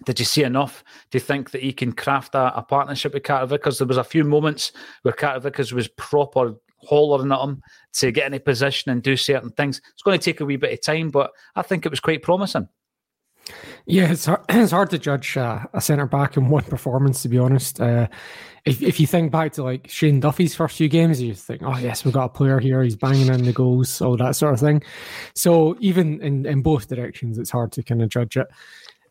Did 0.04 0.18
you 0.18 0.24
see 0.24 0.42
enough 0.42 0.82
to 1.10 1.20
think 1.20 1.50
that 1.52 1.62
he 1.62 1.72
can 1.72 1.92
craft 1.92 2.34
a, 2.34 2.56
a 2.56 2.62
partnership 2.62 3.14
with 3.14 3.22
Carter 3.22 3.46
Vickers? 3.46 3.78
There 3.78 3.86
was 3.86 3.98
a 3.98 4.04
few 4.04 4.24
moments 4.24 4.72
where 5.02 5.14
Carter 5.14 5.40
Vickers 5.40 5.72
was 5.72 5.88
proper 5.88 6.54
hollering 6.84 7.32
at 7.32 7.40
him 7.40 7.62
to 7.94 8.10
get 8.10 8.26
in 8.26 8.34
a 8.34 8.40
position 8.40 8.90
and 8.90 9.02
do 9.02 9.16
certain 9.16 9.50
things. 9.50 9.80
It's 9.92 10.02
going 10.02 10.18
to 10.18 10.24
take 10.24 10.40
a 10.40 10.44
wee 10.44 10.56
bit 10.56 10.72
of 10.72 10.82
time, 10.82 11.10
but 11.10 11.30
I 11.54 11.62
think 11.62 11.86
it 11.86 11.90
was 11.90 12.00
quite 12.00 12.22
promising. 12.22 12.68
Yeah, 13.86 14.12
it's 14.12 14.26
hard, 14.26 14.40
it's 14.48 14.72
hard 14.72 14.90
to 14.90 14.98
judge 14.98 15.36
uh, 15.36 15.60
a 15.72 15.80
centre 15.80 16.06
back 16.06 16.36
in 16.36 16.48
one 16.48 16.64
performance, 16.64 17.22
to 17.22 17.28
be 17.28 17.38
honest. 17.38 17.80
Uh, 17.80 18.08
if, 18.64 18.80
if 18.80 19.00
you 19.00 19.06
think 19.06 19.32
back 19.32 19.52
to 19.52 19.64
like 19.64 19.88
Shane 19.88 20.20
Duffy's 20.20 20.54
first 20.54 20.76
few 20.76 20.88
games, 20.88 21.20
you 21.20 21.34
think, 21.34 21.62
oh, 21.64 21.76
yes, 21.78 22.04
we've 22.04 22.14
got 22.14 22.26
a 22.26 22.28
player 22.28 22.60
here, 22.60 22.82
he's 22.82 22.96
banging 22.96 23.26
in 23.26 23.44
the 23.44 23.52
goals, 23.52 24.00
all 24.00 24.16
that 24.16 24.36
sort 24.36 24.54
of 24.54 24.60
thing. 24.60 24.82
So, 25.34 25.76
even 25.80 26.20
in, 26.22 26.46
in 26.46 26.62
both 26.62 26.88
directions, 26.88 27.38
it's 27.38 27.50
hard 27.50 27.72
to 27.72 27.82
kind 27.82 28.02
of 28.02 28.08
judge 28.08 28.36
it. 28.36 28.46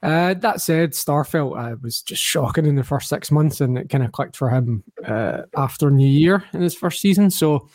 Uh, 0.04 0.34
that 0.34 0.62
said, 0.62 0.92
Starfelt 0.92 1.74
uh, 1.74 1.76
was 1.82 2.02
just 2.02 2.22
shocking 2.22 2.66
in 2.66 2.76
the 2.76 2.84
first 2.84 3.08
six 3.08 3.30
months, 3.30 3.62
and 3.62 3.78
it 3.78 3.90
kind 3.90 4.04
of 4.04 4.12
clicked 4.12 4.36
for 4.36 4.50
him 4.50 4.84
uh, 5.06 5.44
after 5.56 5.92
New 5.92 6.08
Year 6.08 6.44
in 6.54 6.62
his 6.62 6.74
first 6.74 7.02
season. 7.02 7.30
So 7.30 7.70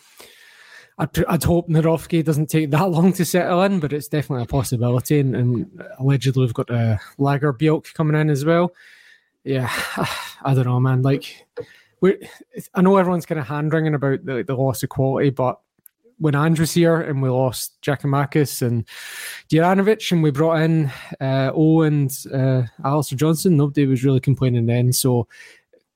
I'd, 0.97 1.23
I'd 1.25 1.43
hope 1.43 1.69
Nawrocki 1.69 2.25
doesn't 2.25 2.47
take 2.47 2.71
that 2.71 2.89
long 2.89 3.13
to 3.13 3.25
settle 3.25 3.63
in, 3.63 3.79
but 3.79 3.93
it's 3.93 4.09
definitely 4.09 4.43
a 4.43 4.47
possibility. 4.47 5.19
And, 5.19 5.35
and 5.35 5.83
allegedly, 5.99 6.43
we've 6.43 6.53
got 6.53 6.69
uh, 6.69 6.97
Lagerbielke 7.17 7.93
coming 7.93 8.19
in 8.19 8.29
as 8.29 8.43
well. 8.43 8.73
Yeah, 9.43 9.71
I 10.43 10.53
don't 10.53 10.65
know, 10.65 10.79
man. 10.81 11.03
Like, 11.03 11.47
I 12.03 12.81
know 12.81 12.97
everyone's 12.97 13.25
kind 13.25 13.39
of 13.39 13.47
hand 13.47 13.71
wringing 13.71 13.95
about 13.95 14.25
the, 14.25 14.43
the 14.45 14.55
loss 14.55 14.83
of 14.83 14.89
quality, 14.89 15.29
but 15.29 15.59
when 16.19 16.35
Andrew's 16.35 16.73
here 16.73 16.99
and 16.99 17.21
we 17.21 17.29
lost 17.29 17.79
Giakoumakis 17.81 18.61
and 18.61 18.87
Juranovic 19.49 20.11
and 20.11 20.23
we 20.23 20.31
brought 20.31 20.61
in 20.61 20.91
uh, 21.19 21.51
O 21.53 21.81
and 21.81 22.11
uh, 22.33 22.63
Alistair 22.83 23.17
Johnston, 23.17 23.57
nobody 23.57 23.85
was 23.85 24.03
really 24.03 24.19
complaining 24.19 24.65
then. 24.65 24.91
So 24.93 25.27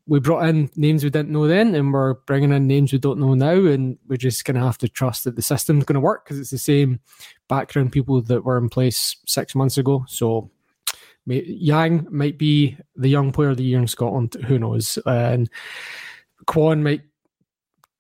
we 0.08 0.20
brought 0.20 0.48
in 0.48 0.70
names 0.76 1.04
we 1.04 1.10
didn't 1.10 1.32
know 1.32 1.48
then 1.48 1.74
and 1.76 1.94
we're 1.94 2.16
bringing 2.26 2.52
in 2.52 2.68
names 2.68 2.92
we 2.92 3.00
don't 3.00 3.20
know 3.20 3.34
now. 3.34 3.54
And 3.54 3.98
we're 4.08 4.18
just 4.18 4.46
going 4.46 4.56
to 4.56 4.66
have 4.66 4.78
to 4.80 4.90
trust 4.90 5.24
that 5.24 5.36
the 5.36 5.42
system's 5.42 5.86
going 5.86 5.96
to 5.96 6.00
work 6.00 6.26
because 6.26 6.40
it's 6.40 6.52
the 6.52 6.58
same 6.58 7.00
background 7.48 7.92
people 7.92 8.22
that 8.22 8.44
were 8.44 8.58
in 8.58 8.70
place 8.70 9.16
six 9.26 9.56
months 9.56 9.78
ago. 9.78 10.06
So 10.08 10.52
Yang 11.26 12.08
might 12.10 12.38
be 12.38 12.78
the 12.96 13.10
young 13.10 13.32
player 13.32 13.50
of 13.50 13.58
the 13.58 13.64
year 13.64 13.80
in 13.80 13.88
Scotland. 13.88 14.34
Who 14.48 14.58
knows? 14.58 14.98
And 15.06 15.50
Kwon 16.48 16.82
might 16.82 17.02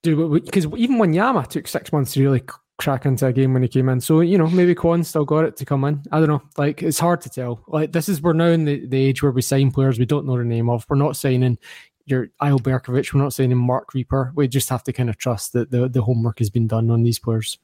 do 0.04 0.40
because 0.40 0.66
even 0.78 0.98
when 0.98 1.14
Yama 1.14 1.46
took 1.46 1.68
six 1.68 1.92
months 1.94 2.14
to 2.14 2.24
really 2.24 2.44
crack 2.82 3.06
into 3.06 3.28
a 3.28 3.32
game 3.32 3.54
when 3.54 3.62
he 3.62 3.68
came 3.68 3.90
in. 3.90 4.02
So, 4.02 4.22
you 4.22 4.38
know, 4.40 4.48
maybe 4.48 4.74
Kwon 4.74 5.06
still 5.06 5.24
got 5.24 5.46
it 5.46 5.56
to 5.58 5.66
come 5.66 5.84
in. 5.84 6.02
I 6.12 6.20
don't 6.20 6.28
know. 6.28 6.42
Like, 6.58 6.82
it's 6.82 6.98
hard 7.00 7.22
to 7.22 7.30
tell. 7.30 7.64
Like, 7.68 7.92
this 7.92 8.10
is, 8.10 8.22
we're 8.22 8.34
now 8.34 8.48
in 8.48 8.66
the, 8.66 8.88
the 8.88 8.98
age 8.98 9.22
where 9.22 9.32
we 9.32 9.44
sign 9.44 9.70
players 9.70 10.00
we 10.00 10.06
don't 10.06 10.26
know 10.26 10.36
the 10.38 10.44
name 10.44 10.68
of. 10.68 10.86
We're 10.90 10.96
not 10.96 11.16
signing 11.16 11.60
your 12.06 12.30
Eyal 12.42 12.60
Berkovic. 12.60 13.14
We're 13.14 13.22
not 13.22 13.34
signing 13.34 13.58
Mark 13.58 13.94
Reaper. 13.94 14.32
We 14.36 14.48
just 14.48 14.70
have 14.70 14.84
to 14.86 14.94
kind 14.94 15.10
of 15.10 15.18
trust 15.18 15.54
that 15.54 15.70
the, 15.70 15.88
the 15.88 16.02
homework 16.02 16.40
has 16.40 16.50
been 16.50 16.68
done 16.68 16.90
on 16.90 17.04
these 17.04 17.20
players. 17.20 17.60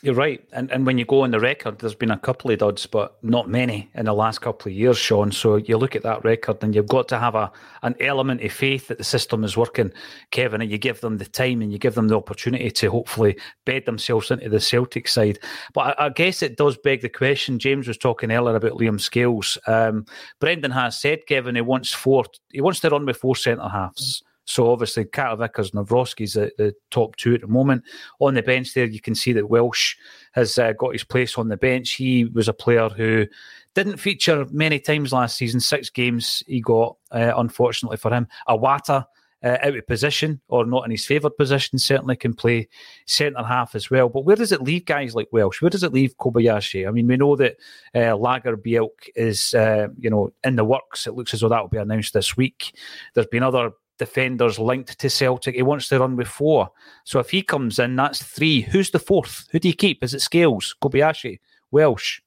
You're 0.00 0.14
right, 0.14 0.40
and 0.52 0.70
and 0.70 0.86
when 0.86 0.96
you 0.96 1.04
go 1.04 1.22
on 1.22 1.32
the 1.32 1.40
record, 1.40 1.80
there's 1.80 1.96
been 1.96 2.12
a 2.12 2.18
couple 2.18 2.52
of 2.52 2.60
duds, 2.60 2.86
but 2.86 3.16
not 3.24 3.48
many 3.48 3.90
in 3.94 4.04
the 4.04 4.12
last 4.12 4.38
couple 4.38 4.70
of 4.70 4.76
years, 4.76 4.96
Sean. 4.96 5.32
So 5.32 5.56
you 5.56 5.76
look 5.76 5.96
at 5.96 6.04
that 6.04 6.22
record, 6.24 6.62
and 6.62 6.72
you've 6.72 6.86
got 6.86 7.08
to 7.08 7.18
have 7.18 7.34
a 7.34 7.50
an 7.82 7.96
element 7.98 8.42
of 8.42 8.52
faith 8.52 8.86
that 8.88 8.98
the 8.98 9.04
system 9.04 9.42
is 9.42 9.56
working, 9.56 9.92
Kevin, 10.30 10.60
and 10.60 10.70
you 10.70 10.78
give 10.78 11.00
them 11.00 11.18
the 11.18 11.24
time 11.24 11.62
and 11.62 11.72
you 11.72 11.78
give 11.78 11.96
them 11.96 12.06
the 12.06 12.16
opportunity 12.16 12.70
to 12.70 12.90
hopefully 12.92 13.36
bed 13.66 13.86
themselves 13.86 14.30
into 14.30 14.48
the 14.48 14.60
Celtic 14.60 15.08
side. 15.08 15.40
But 15.74 15.98
I, 15.98 16.06
I 16.06 16.08
guess 16.10 16.42
it 16.42 16.56
does 16.56 16.76
beg 16.76 17.00
the 17.00 17.08
question. 17.08 17.58
James 17.58 17.88
was 17.88 17.98
talking 17.98 18.30
earlier 18.30 18.54
about 18.54 18.78
Liam 18.78 19.00
Scales. 19.00 19.58
Um, 19.66 20.06
Brendan 20.38 20.70
has 20.70 21.00
said, 21.00 21.26
Kevin, 21.26 21.56
he 21.56 21.60
wants 21.60 21.92
four. 21.92 22.24
He 22.52 22.60
wants 22.60 22.78
to 22.80 22.90
run 22.90 23.04
with 23.04 23.16
four 23.16 23.34
centre 23.34 23.68
halves. 23.68 24.22
So 24.48 24.70
obviously, 24.70 25.04
Carter 25.04 25.36
Vickers 25.36 25.72
and 25.74 25.86
Nawrocki's 25.86 26.32
the, 26.32 26.50
the 26.56 26.74
top 26.90 27.16
two 27.16 27.34
at 27.34 27.42
the 27.42 27.46
moment. 27.46 27.84
On 28.18 28.32
the 28.32 28.42
bench 28.42 28.72
there, 28.72 28.86
you 28.86 29.00
can 29.00 29.14
see 29.14 29.34
that 29.34 29.50
Welsh 29.50 29.94
has 30.32 30.56
uh, 30.56 30.72
got 30.72 30.94
his 30.94 31.04
place 31.04 31.36
on 31.36 31.48
the 31.48 31.56
bench. 31.58 31.92
He 31.92 32.24
was 32.24 32.48
a 32.48 32.54
player 32.54 32.88
who 32.88 33.26
didn't 33.74 33.98
feature 33.98 34.46
many 34.50 34.80
times 34.80 35.12
last 35.12 35.36
season. 35.36 35.60
Six 35.60 35.90
games 35.90 36.42
he 36.46 36.62
got, 36.62 36.96
uh, 37.12 37.34
unfortunately 37.36 37.98
for 37.98 38.10
him. 38.10 38.26
Iwata, 38.48 39.04
uh, 39.44 39.58
out 39.62 39.76
of 39.76 39.86
position 39.86 40.40
or 40.48 40.64
not 40.64 40.84
in 40.84 40.90
his 40.90 41.04
favoured 41.04 41.36
position, 41.36 41.78
certainly 41.78 42.16
can 42.16 42.32
play 42.32 42.68
centre 43.06 43.44
half 43.44 43.74
as 43.74 43.90
well. 43.90 44.08
But 44.08 44.24
where 44.24 44.34
does 44.34 44.50
it 44.50 44.62
leave 44.62 44.86
guys 44.86 45.14
like 45.14 45.28
Welsh? 45.30 45.60
Where 45.60 45.70
does 45.70 45.84
it 45.84 45.92
leave 45.92 46.16
Kobayashi? 46.16 46.88
I 46.88 46.90
mean, 46.90 47.06
we 47.06 47.18
know 47.18 47.36
that 47.36 47.56
uh, 47.94 48.16
Lagerbielke 48.16 49.10
is, 49.14 49.52
uh, 49.52 49.88
you 49.98 50.08
know, 50.08 50.32
in 50.42 50.56
the 50.56 50.64
works. 50.64 51.06
It 51.06 51.14
looks 51.14 51.34
as 51.34 51.40
though 51.40 51.50
that 51.50 51.60
will 51.60 51.68
be 51.68 51.76
announced 51.76 52.14
this 52.14 52.36
week. 52.36 52.74
There's 53.14 53.26
been 53.26 53.42
other 53.42 53.72
defenders 53.98 54.58
linked 54.58 54.98
to 54.98 55.10
Celtic. 55.10 55.54
He 55.54 55.62
wants 55.62 55.88
to 55.88 55.98
run 55.98 56.16
with 56.16 56.28
four. 56.28 56.70
So 57.04 57.18
if 57.20 57.30
he 57.30 57.42
comes 57.42 57.78
in, 57.78 57.96
that's 57.96 58.22
three. 58.22 58.62
Who's 58.62 58.90
the 58.90 58.98
fourth? 58.98 59.48
Who 59.50 59.58
do 59.58 59.68
you 59.68 59.74
keep? 59.74 60.02
Is 60.02 60.14
it 60.14 60.20
Scales, 60.20 60.74
Kobayashi, 60.80 61.40
Welsh? 61.70 62.20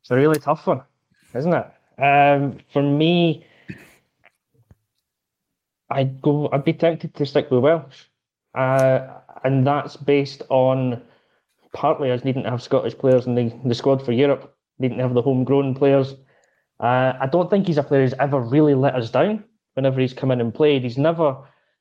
It's 0.00 0.10
a 0.10 0.16
really 0.16 0.38
tough 0.38 0.66
one, 0.66 0.82
isn't 1.34 1.52
it? 1.52 1.66
Um, 2.02 2.58
for 2.72 2.82
me, 2.82 3.44
I'd 5.90 6.22
go. 6.22 6.48
I'd 6.52 6.64
be 6.64 6.72
tempted 6.72 7.14
to 7.14 7.26
stick 7.26 7.50
with 7.50 7.60
Welsh, 7.60 8.04
uh, 8.54 9.08
and 9.44 9.66
that's 9.66 9.96
based 9.96 10.42
on 10.48 11.02
partly 11.72 12.10
us 12.10 12.24
needing 12.24 12.44
to 12.44 12.50
have 12.50 12.62
Scottish 12.62 12.96
players 12.96 13.26
in 13.26 13.34
the, 13.34 13.52
the 13.64 13.74
squad 13.74 14.02
for 14.02 14.12
Europe, 14.12 14.56
needing 14.78 14.98
to 14.98 15.02
have 15.02 15.14
the 15.14 15.22
homegrown 15.22 15.74
players. 15.74 16.14
Uh, 16.80 17.12
I 17.20 17.26
don't 17.30 17.50
think 17.50 17.66
he's 17.66 17.78
a 17.78 17.82
player 17.82 18.02
who's 18.02 18.14
ever 18.14 18.40
really 18.40 18.74
let 18.74 18.94
us 18.94 19.10
down 19.10 19.44
whenever 19.78 20.00
he's 20.00 20.12
come 20.12 20.32
in 20.32 20.40
and 20.40 20.52
played. 20.52 20.82
He's 20.82 20.98
never 20.98 21.36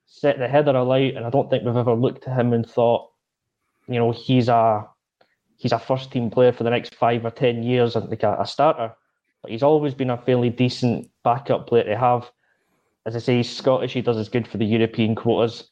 set 0.06 0.38
the 0.38 0.48
header 0.48 0.76
alight, 0.76 1.16
and 1.16 1.26
I 1.26 1.32
don't 1.32 1.50
think 1.50 1.66
we've 1.66 1.76
ever 1.76 1.96
looked 1.96 2.28
at 2.28 2.40
him 2.40 2.54
and 2.54 2.64
thought, 2.64 3.10
you 3.88 3.96
know, 3.96 4.12
he's 4.12 4.50
a 4.50 4.86
he's 5.56 5.72
a 5.72 5.80
first 5.80 6.12
team 6.12 6.30
player 6.30 6.54
for 6.54 6.64
the 6.64 6.70
next 6.70 6.94
five 6.94 7.26
or 7.26 7.32
ten 7.32 7.64
years 7.64 7.96
and 7.96 8.08
like 8.08 8.22
a, 8.22 8.38
a 8.40 8.46
starter. 8.46 8.94
But 9.42 9.50
he's 9.50 9.64
always 9.64 9.96
been 9.96 10.12
a 10.12 10.22
fairly 10.22 10.52
decent 10.52 11.10
backup 11.24 11.66
player 11.66 11.86
to 11.86 11.98
have. 11.98 12.30
As 13.08 13.16
I 13.16 13.20
say, 13.20 13.38
he's 13.38 13.50
Scottish. 13.50 13.94
He 13.94 14.02
does 14.02 14.18
as 14.18 14.30
good 14.30 14.48
for 14.48 14.60
the 14.60 14.66
European 14.66 15.16
quotas. 15.16 15.68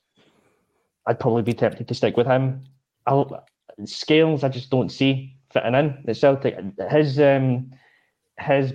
I'd 1.05 1.19
probably 1.19 1.43
be 1.43 1.53
tempted 1.53 1.87
to 1.87 1.93
stick 1.93 2.17
with 2.17 2.25
him. 2.25 2.63
I'll, 3.05 3.45
Scales, 3.83 4.43
I 4.43 4.49
just 4.49 4.71
don't 4.71 4.89
see 4.89 5.37
fitting 5.53 5.75
in 5.75 6.01
the 6.05 6.15
Celtic. 6.15 6.57
His 6.89 7.19
um, 7.19 7.69
his 8.39 8.73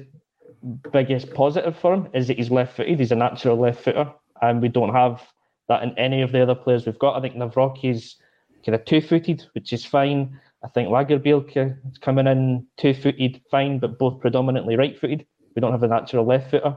biggest 0.92 1.32
positive 1.34 1.76
for 1.78 1.94
him 1.94 2.08
is 2.14 2.28
that 2.28 2.36
he's 2.36 2.50
left 2.50 2.76
footed. 2.76 2.98
He's 2.98 3.12
a 3.12 3.16
natural 3.16 3.58
left 3.58 3.82
footer, 3.82 4.12
and 4.42 4.60
we 4.60 4.68
don't 4.68 4.94
have 4.94 5.22
that 5.68 5.82
in 5.82 5.96
any 5.98 6.22
of 6.22 6.32
the 6.32 6.42
other 6.42 6.54
players 6.54 6.86
we've 6.86 6.98
got. 6.98 7.16
I 7.16 7.20
think 7.20 7.36
Nawrocki's 7.36 8.16
kind 8.64 8.74
of 8.74 8.84
two 8.84 9.00
footed, 9.00 9.44
which 9.52 9.72
is 9.72 9.84
fine. 9.84 10.38
I 10.62 10.68
think 10.68 10.88
Lagerbielke 10.88 11.76
is 11.90 11.98
coming 11.98 12.26
in 12.26 12.66
two 12.76 12.92
footed, 12.92 13.40
fine, 13.50 13.78
but 13.78 13.98
both 13.98 14.20
predominantly 14.20 14.76
right 14.76 14.98
footed. 14.98 15.26
We 15.54 15.60
don't 15.60 15.72
have 15.72 15.82
a 15.82 15.88
natural 15.88 16.26
left 16.26 16.50
footer. 16.50 16.76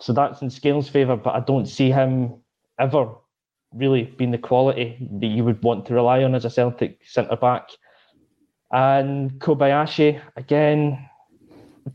So 0.00 0.12
that's 0.12 0.42
in 0.42 0.50
Scales' 0.50 0.88
favour, 0.88 1.16
but 1.16 1.34
I 1.34 1.40
don't 1.40 1.66
see 1.66 1.90
him 1.90 2.36
ever 2.78 3.08
really 3.74 4.04
being 4.04 4.30
the 4.30 4.38
quality 4.38 4.96
that 5.20 5.26
you 5.26 5.44
would 5.44 5.62
want 5.62 5.86
to 5.86 5.94
rely 5.94 6.22
on 6.22 6.34
as 6.34 6.44
a 6.44 6.50
Celtic 6.50 7.00
centre 7.04 7.36
back. 7.36 7.68
And 8.70 9.32
Kobayashi, 9.40 10.20
again, 10.36 11.08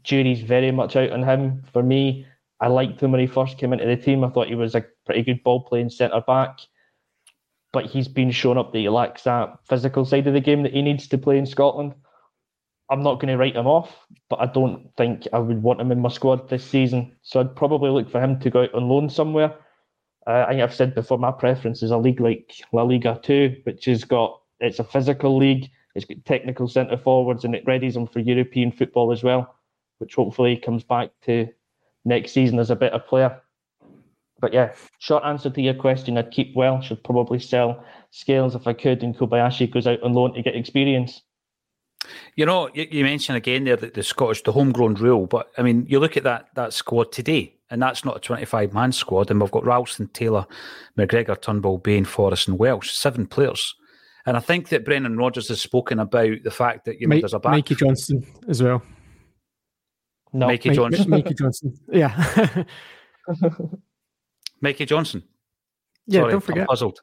jury's 0.04 0.41
very 0.41 0.72
much 0.72 0.96
out 0.96 1.12
on 1.12 1.24
him. 1.24 1.63
For 1.74 1.84
me, 1.84 2.26
I 2.60 2.67
liked 2.67 3.02
him 3.02 3.12
when 3.12 3.22
he 3.22 3.28
first 3.28 3.58
came 3.58 3.74
into 3.74 3.86
the 3.86 3.98
team. 3.98 4.24
I 4.24 4.30
thought 4.30 4.48
he 4.48 4.56
was 4.56 4.76
a 4.76 4.86
pretty 5.06 5.24
good 5.24 5.43
ball 5.43 5.63
playing 5.63 5.89
centre 5.89 6.22
back, 6.26 6.60
but 7.74 7.86
he's 7.88 8.08
been 8.08 8.32
shown 8.32 8.58
up 8.58 8.72
that 8.72 8.80
he 8.80 8.89
lacks 8.89 9.24
that 9.24 9.60
physical 9.67 10.06
side 10.06 10.28
of 10.28 10.34
the 10.34 10.41
game 10.41 10.63
that 10.63 10.74
he 10.74 10.82
needs 10.82 11.08
to 11.10 11.17
play 11.17 11.38
in 11.38 11.46
Scotland. 11.46 11.93
I'm 12.89 13.04
not 13.04 13.15
going 13.15 13.30
to 13.30 13.38
write 13.38 13.56
him 13.56 13.67
off, 13.67 13.96
but 14.30 14.39
I 14.41 14.46
don't 14.48 14.89
think 14.98 15.28
I 15.34 15.39
would 15.39 15.63
want 15.63 15.82
him 15.82 15.91
in 15.91 16.02
my 16.02 16.10
squad 16.10 16.50
this 16.50 16.65
season. 16.65 17.15
So 17.24 17.39
I'd 17.39 17.56
probably 17.56 17.89
look 17.89 18.10
for 18.12 18.22
him 18.22 18.39
to 18.41 18.50
go 18.50 18.63
out 18.63 18.74
on 18.76 18.89
loan 18.89 19.10
somewhere 19.10 19.56
Uh, 20.28 20.46
I 20.48 20.52
think 20.52 20.62
I've 20.62 20.74
said 20.76 20.96
before, 20.96 21.17
my 21.17 21.32
preference 21.32 21.84
is 21.84 21.91
a 21.91 21.98
league 21.98 22.22
like 22.22 22.54
La 22.72 22.84
Liga 22.84 23.19
2, 23.24 23.62
which 23.65 23.86
has 23.86 24.04
got, 24.06 24.41
it's 24.60 24.80
a 24.80 24.84
physical 24.84 25.38
league, 25.38 25.69
it's 25.96 26.06
got 26.06 26.24
technical 26.26 26.67
centre 26.67 26.98
forwards, 26.98 27.43
and 27.46 27.56
it 27.56 27.65
readies 27.65 27.93
them 27.96 28.08
for 28.08 28.19
European 28.19 28.72
football 28.72 29.12
as 29.12 29.24
well, 29.24 29.56
which 30.04 30.16
hopefully 30.16 30.58
comes 30.58 30.84
back 30.84 31.12
to 31.22 31.48
next 32.04 32.34
season 32.34 32.60
as 32.60 32.70
a 32.70 32.76
better 32.76 33.00
player. 33.00 33.42
But 34.42 34.52
yeah, 34.52 34.74
short 35.00 35.24
answer 35.24 35.50
to 35.50 35.62
your 35.62 35.74
question, 35.74 36.18
I'd 36.18 36.32
keep 36.32 36.54
well, 36.54 36.82
should 36.82 37.02
probably 37.06 37.39
sell 37.39 37.86
Scales 38.12 38.56
if 38.56 38.68
I 38.68 38.74
could, 38.74 39.02
and 39.02 39.18
Kobayashi 39.18 39.72
goes 39.72 39.88
out 39.88 40.04
on 40.04 40.12
loan 40.12 40.34
to 40.34 40.42
get 40.42 40.58
experience. 40.58 41.22
You 42.36 42.46
know, 42.46 42.70
you, 42.74 42.86
you 42.92 43.04
mentioned 43.06 43.38
again 43.38 43.63
there 43.63 43.78
that 43.78 43.94
the 43.94 44.04
Scottish, 44.04 44.44
the 44.44 44.52
homegrown 44.52 44.96
rule, 44.96 45.28
but 45.28 45.50
I 45.58 45.62
mean, 45.62 45.86
you 45.88 45.98
look 45.98 46.18
at 46.18 46.24
that 46.24 46.48
that 46.56 46.74
squad 46.74 47.13
today, 47.13 47.56
and 47.70 47.82
that's 47.82 48.04
not 48.04 48.18
a 48.18 48.20
25 48.20 48.74
man 48.74 48.92
squad, 48.92 49.32
and 49.32 49.39
we've 49.39 49.50
got 49.50 49.66
Ralston, 49.66 50.10
Taylor, 50.10 50.46
McGregor, 50.98 51.42
Turnbull, 51.42 51.78
Bain, 51.78 52.04
Forrest, 52.04 52.50
and 52.50 52.60
Welsh, 52.60 52.92
seven 52.92 53.26
players. 53.26 53.74
And 54.26 54.36
I 54.36 54.42
think 54.42 54.68
that 54.70 54.84
Brendan 54.84 55.16
Rodgers 55.16 55.48
has 55.48 55.62
spoken 55.62 56.00
about 56.00 56.44
the 56.44 56.52
fact 56.52 56.84
that 56.84 57.00
you 57.00 57.08
know 57.08 57.16
Mike, 57.16 57.22
there's 57.22 57.34
a 57.34 57.39
back. 57.39 57.54
Mikey 57.54 57.76
Johnston 57.76 58.26
as 58.50 58.62
well. 58.62 58.82
No, 60.34 60.56
Johnston. 60.58 61.36
Johnston. 61.36 61.80
Yeah. 61.91 62.63
Mikey 64.62 64.86
Johnston. 64.86 65.24
yeah, 66.08 66.22
Sorry, 66.22 66.32
don't 66.32 66.36
I'm 66.36 66.41
forget. 66.41 66.67
puzzled. 66.67 67.02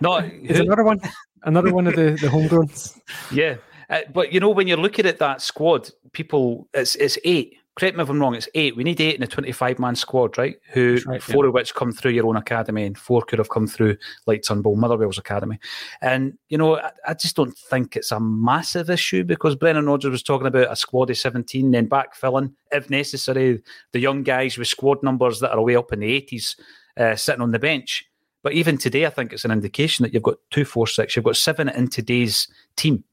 No, 0.00 0.20
There's 0.20 0.60
another 0.60 0.82
one. 0.82 1.00
Another 1.42 1.72
one 1.72 1.86
of 1.86 1.94
the, 1.94 2.10
the 2.20 2.28
homegrowns. 2.28 2.98
Yeah, 3.32 3.56
uh, 3.88 4.00
but 4.12 4.32
you 4.32 4.40
know 4.40 4.50
when 4.50 4.66
you're 4.66 4.76
looking 4.76 5.06
at 5.06 5.18
that 5.18 5.40
squad, 5.42 5.90
people, 6.12 6.68
it's 6.74 6.96
it's 6.96 7.18
eight. 7.24 7.56
Correct 7.76 7.94
me 7.94 8.02
if 8.02 8.08
I'm 8.08 8.18
wrong. 8.18 8.34
It's 8.34 8.48
eight. 8.54 8.74
We 8.74 8.84
need 8.84 9.02
eight 9.02 9.16
in 9.16 9.22
a 9.22 9.26
25 9.26 9.78
man 9.78 9.96
squad, 9.96 10.38
right? 10.38 10.56
Who 10.72 10.98
right, 11.06 11.22
four 11.22 11.44
of 11.44 11.52
which 11.52 11.74
come 11.74 11.92
through 11.92 12.12
your 12.12 12.26
own 12.26 12.36
academy, 12.36 12.86
and 12.86 12.96
four 12.96 13.20
could 13.20 13.38
have 13.38 13.50
come 13.50 13.66
through 13.66 13.98
like 14.24 14.42
Turnbull, 14.42 14.76
Motherwell's 14.76 15.18
academy. 15.18 15.58
And 16.00 16.38
you 16.48 16.56
know, 16.56 16.78
I, 16.78 16.90
I 17.06 17.12
just 17.12 17.36
don't 17.36 17.56
think 17.56 17.94
it's 17.94 18.12
a 18.12 18.18
massive 18.18 18.88
issue 18.88 19.24
because 19.24 19.56
Brendan 19.56 19.84
Rodgers 19.84 20.10
was 20.10 20.22
talking 20.22 20.46
about 20.46 20.72
a 20.72 20.76
squad 20.76 21.10
of 21.10 21.18
17, 21.18 21.70
then 21.70 21.86
backfilling 21.86 22.54
if 22.72 22.88
necessary 22.88 23.62
the 23.92 24.00
young 24.00 24.22
guys 24.22 24.56
with 24.56 24.68
squad 24.68 25.02
numbers 25.02 25.40
that 25.40 25.52
are 25.52 25.62
way 25.62 25.76
up 25.76 25.92
in 25.92 26.00
the 26.00 26.20
80s 26.22 26.58
uh, 26.96 27.14
sitting 27.14 27.42
on 27.42 27.50
the 27.50 27.58
bench. 27.58 28.06
But 28.42 28.54
even 28.54 28.78
today, 28.78 29.04
I 29.04 29.10
think 29.10 29.34
it's 29.34 29.44
an 29.44 29.50
indication 29.50 30.02
that 30.04 30.14
you've 30.14 30.22
got 30.22 30.38
two, 30.50 30.64
four, 30.64 30.86
six. 30.86 31.14
You've 31.14 31.26
got 31.26 31.36
seven 31.36 31.68
in 31.68 31.88
today's 31.88 32.48
team 32.76 33.04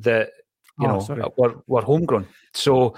that 0.00 0.30
you 0.80 0.86
Oh, 0.88 0.92
know 0.94 1.00
sorry. 1.00 1.22
were, 1.36 1.54
were 1.66 1.82
homegrown. 1.82 2.26
So 2.54 2.94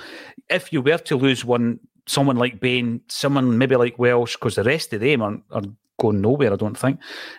if 0.48 0.72
you 0.72 0.82
were 0.82 0.98
to 0.98 1.16
lose 1.16 1.44
one, 1.44 1.80
someone 2.06 2.36
like 2.36 2.60
Bain, 2.60 3.00
someone 3.08 3.58
maybe 3.58 3.76
like 3.76 3.98
Welsh, 3.98 4.34
because 4.36 4.54
the 4.54 4.64
rest 4.64 4.92
of 4.92 5.00
them 5.00 5.22
are, 5.22 5.38
are 5.50 5.62
going 6.00 6.20
nowhere, 6.20 6.52
I 6.52 6.56
don't 6.56 6.76
think. 6.78 6.98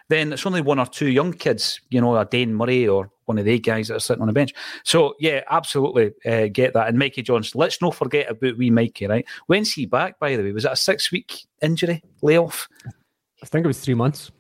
Then 0.10 0.32
it's 0.34 0.46
only 0.46 0.62
one 0.62 0.80
or 0.80 0.86
two 0.86 1.08
young 1.10 1.34
kids, 1.34 1.82
you 1.90 2.00
know, 2.02 2.16
a 2.18 2.26
Dane 2.26 2.54
Murray 2.54 2.88
or 2.88 3.10
one 3.26 3.38
of 3.38 3.46
the 3.46 3.58
guys 3.60 3.88
that 3.88 3.96
are 3.96 4.00
sitting 4.00 4.22
on 4.22 4.28
the 4.28 4.34
bench. 4.34 4.54
So 4.84 5.16
yeah, 5.20 5.42
absolutely 5.50 6.12
uh, 6.26 6.48
get 6.52 6.74
that. 6.74 6.88
And 6.88 6.98
Mikey 7.00 7.24
Johnston, 7.24 7.60
let's 7.60 7.82
not 7.82 7.96
forget 7.96 8.30
about 8.30 8.58
wee 8.58 8.70
Mikey, 8.70 9.08
right? 9.08 9.26
When's 9.48 9.74
he 9.74 9.86
back? 9.86 10.20
By 10.20 10.36
the 10.36 10.44
way, 10.44 10.52
was 10.52 10.66
it 10.66 10.72
a 10.72 10.76
six 10.76 11.12
week 11.12 11.46
injury 11.62 12.04
layoff? 12.22 12.68
I 13.42 13.46
think 13.46 13.66
it 13.66 13.68
was 13.68 13.80
three 13.80 13.96
months. 13.96 14.32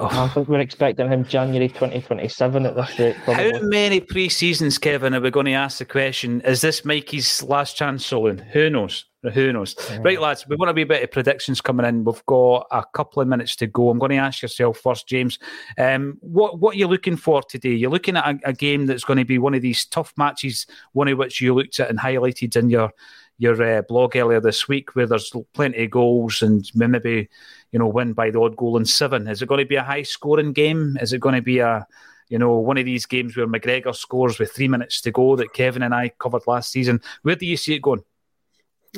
I 0.00 0.28
think 0.28 0.48
we're 0.48 0.60
expecting 0.60 1.08
him 1.08 1.24
January 1.24 1.68
2027 1.68 2.66
at 2.66 2.76
this 2.76 2.98
rate. 2.98 3.16
How 3.16 3.58
many 3.62 4.00
pre 4.00 4.28
seasons, 4.28 4.78
Kevin, 4.78 5.14
are 5.14 5.20
we 5.20 5.30
going 5.30 5.46
to 5.46 5.52
ask 5.52 5.78
the 5.78 5.84
question? 5.84 6.40
Is 6.42 6.60
this 6.60 6.84
Mikey's 6.84 7.42
last 7.42 7.76
chance 7.76 8.06
saloon? 8.06 8.38
Who 8.38 8.70
knows? 8.70 9.06
Who 9.34 9.52
knows? 9.52 9.76
Right, 10.00 10.20
lads, 10.20 10.46
we 10.48 10.56
want 10.56 10.70
to 10.70 10.74
be 10.74 10.82
a 10.82 10.86
bit 10.86 11.02
of 11.02 11.10
predictions 11.10 11.60
coming 11.60 11.84
in. 11.84 12.04
We've 12.04 12.24
got 12.24 12.66
a 12.70 12.84
couple 12.94 13.20
of 13.20 13.28
minutes 13.28 13.54
to 13.56 13.66
go. 13.66 13.90
I'm 13.90 13.98
going 13.98 14.10
to 14.10 14.16
ask 14.16 14.40
yourself 14.40 14.78
first, 14.78 15.06
James. 15.08 15.38
Um, 15.76 16.16
what 16.20 16.58
what 16.58 16.74
are 16.74 16.78
you 16.78 16.86
looking 16.86 17.16
for 17.16 17.42
today? 17.42 17.74
You're 17.74 17.90
looking 17.90 18.16
at 18.16 18.26
a, 18.26 18.50
a 18.50 18.52
game 18.52 18.86
that's 18.86 19.04
going 19.04 19.18
to 19.18 19.24
be 19.24 19.38
one 19.38 19.54
of 19.54 19.62
these 19.62 19.84
tough 19.84 20.14
matches, 20.16 20.66
one 20.92 21.08
of 21.08 21.18
which 21.18 21.40
you 21.40 21.54
looked 21.54 21.80
at 21.80 21.90
and 21.90 21.98
highlighted 21.98 22.56
in 22.56 22.70
your 22.70 22.92
your 23.36 23.62
uh, 23.62 23.82
blog 23.82 24.16
earlier 24.16 24.40
this 24.40 24.68
week, 24.68 24.94
where 24.94 25.06
there's 25.06 25.32
plenty 25.54 25.84
of 25.84 25.90
goals 25.90 26.40
and 26.42 26.70
maybe 26.74 27.28
you 27.72 27.78
know 27.78 27.88
win 27.88 28.12
by 28.12 28.30
the 28.30 28.40
odd 28.40 28.56
goal 28.56 28.76
in 28.76 28.84
seven. 28.84 29.28
Is 29.28 29.42
it 29.42 29.46
going 29.46 29.60
to 29.60 29.68
be 29.68 29.76
a 29.76 29.82
high 29.82 30.02
scoring 30.02 30.52
game? 30.52 30.96
Is 31.00 31.12
it 31.12 31.20
going 31.20 31.34
to 31.34 31.42
be 31.42 31.58
a 31.58 31.86
you 32.30 32.38
know, 32.38 32.54
one 32.54 32.78
of 32.78 32.84
these 32.86 33.06
games 33.06 33.36
where 33.36 33.46
McGregor 33.46 33.94
scores 33.94 34.38
with 34.38 34.52
three 34.52 34.68
minutes 34.68 35.00
to 35.02 35.10
go 35.10 35.36
that 35.36 35.52
Kevin 35.52 35.82
and 35.82 35.92
I 35.92 36.10
covered 36.10 36.46
last 36.46 36.70
season. 36.70 37.02
Where 37.22 37.34
do 37.34 37.44
you 37.44 37.56
see 37.56 37.74
it 37.74 37.82
going? 37.82 38.04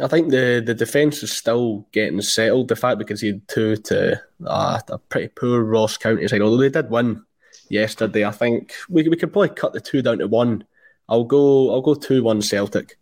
I 0.00 0.06
think 0.06 0.30
the, 0.30 0.62
the 0.64 0.74
defence 0.74 1.22
is 1.22 1.32
still 1.32 1.86
getting 1.92 2.20
settled. 2.20 2.68
The 2.68 2.76
fact 2.76 2.98
we 2.98 3.04
conceded 3.04 3.48
two 3.48 3.76
to 3.76 4.20
uh, 4.46 4.80
a 4.88 4.98
pretty 4.98 5.28
poor 5.28 5.62
Ross 5.62 5.96
County 5.96 6.28
side, 6.28 6.42
although 6.42 6.58
they 6.58 6.68
did 6.68 6.90
win 6.90 7.24
yesterday, 7.68 8.24
I 8.24 8.30
think 8.32 8.74
we, 8.88 9.08
we 9.08 9.16
could 9.16 9.32
probably 9.32 9.50
cut 9.50 9.72
the 9.72 9.80
two 9.80 10.02
down 10.02 10.18
to 10.18 10.28
one. 10.28 10.64
I'll 11.08 11.24
go 11.24 11.70
I'll 11.72 11.82
go 11.82 11.94
two 11.94 12.22
one 12.22 12.40
Celtic. 12.40 12.98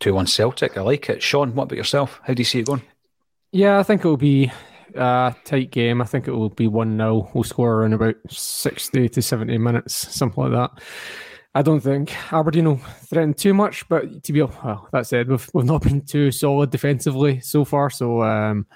Two 0.00 0.14
one 0.14 0.26
Celtic. 0.26 0.76
I 0.76 0.82
like 0.82 1.08
it. 1.10 1.22
Sean, 1.22 1.54
what 1.54 1.64
about 1.64 1.76
yourself? 1.78 2.20
How 2.24 2.34
do 2.34 2.40
you 2.40 2.44
see 2.44 2.60
it 2.60 2.66
going? 2.66 2.82
Yeah, 3.52 3.78
I 3.78 3.82
think 3.82 4.04
it 4.04 4.08
will 4.08 4.16
be 4.16 4.52
a 4.96 5.34
tight 5.44 5.70
game. 5.70 6.00
I 6.00 6.04
think 6.04 6.28
it 6.28 6.32
will 6.32 6.50
be 6.50 6.68
1 6.68 6.96
0. 6.96 7.30
We'll 7.34 7.44
score 7.44 7.84
in 7.84 7.92
about 7.92 8.16
60 8.28 9.08
to 9.08 9.22
70 9.22 9.58
minutes, 9.58 9.94
something 9.94 10.44
like 10.44 10.52
that. 10.52 10.82
I 11.54 11.62
don't 11.62 11.80
think 11.80 12.14
Aberdeen 12.32 12.66
will 12.66 12.76
threaten 12.76 13.32
too 13.32 13.54
much, 13.54 13.88
but 13.88 14.22
to 14.24 14.32
be 14.32 14.42
well, 14.42 14.88
that 14.92 15.06
said, 15.06 15.28
we've, 15.28 15.48
we've 15.54 15.64
not 15.64 15.82
been 15.82 16.02
too 16.02 16.30
solid 16.30 16.70
defensively 16.70 17.40
so 17.40 17.64
far. 17.64 17.88
So, 17.88 18.22
um, 18.22 18.66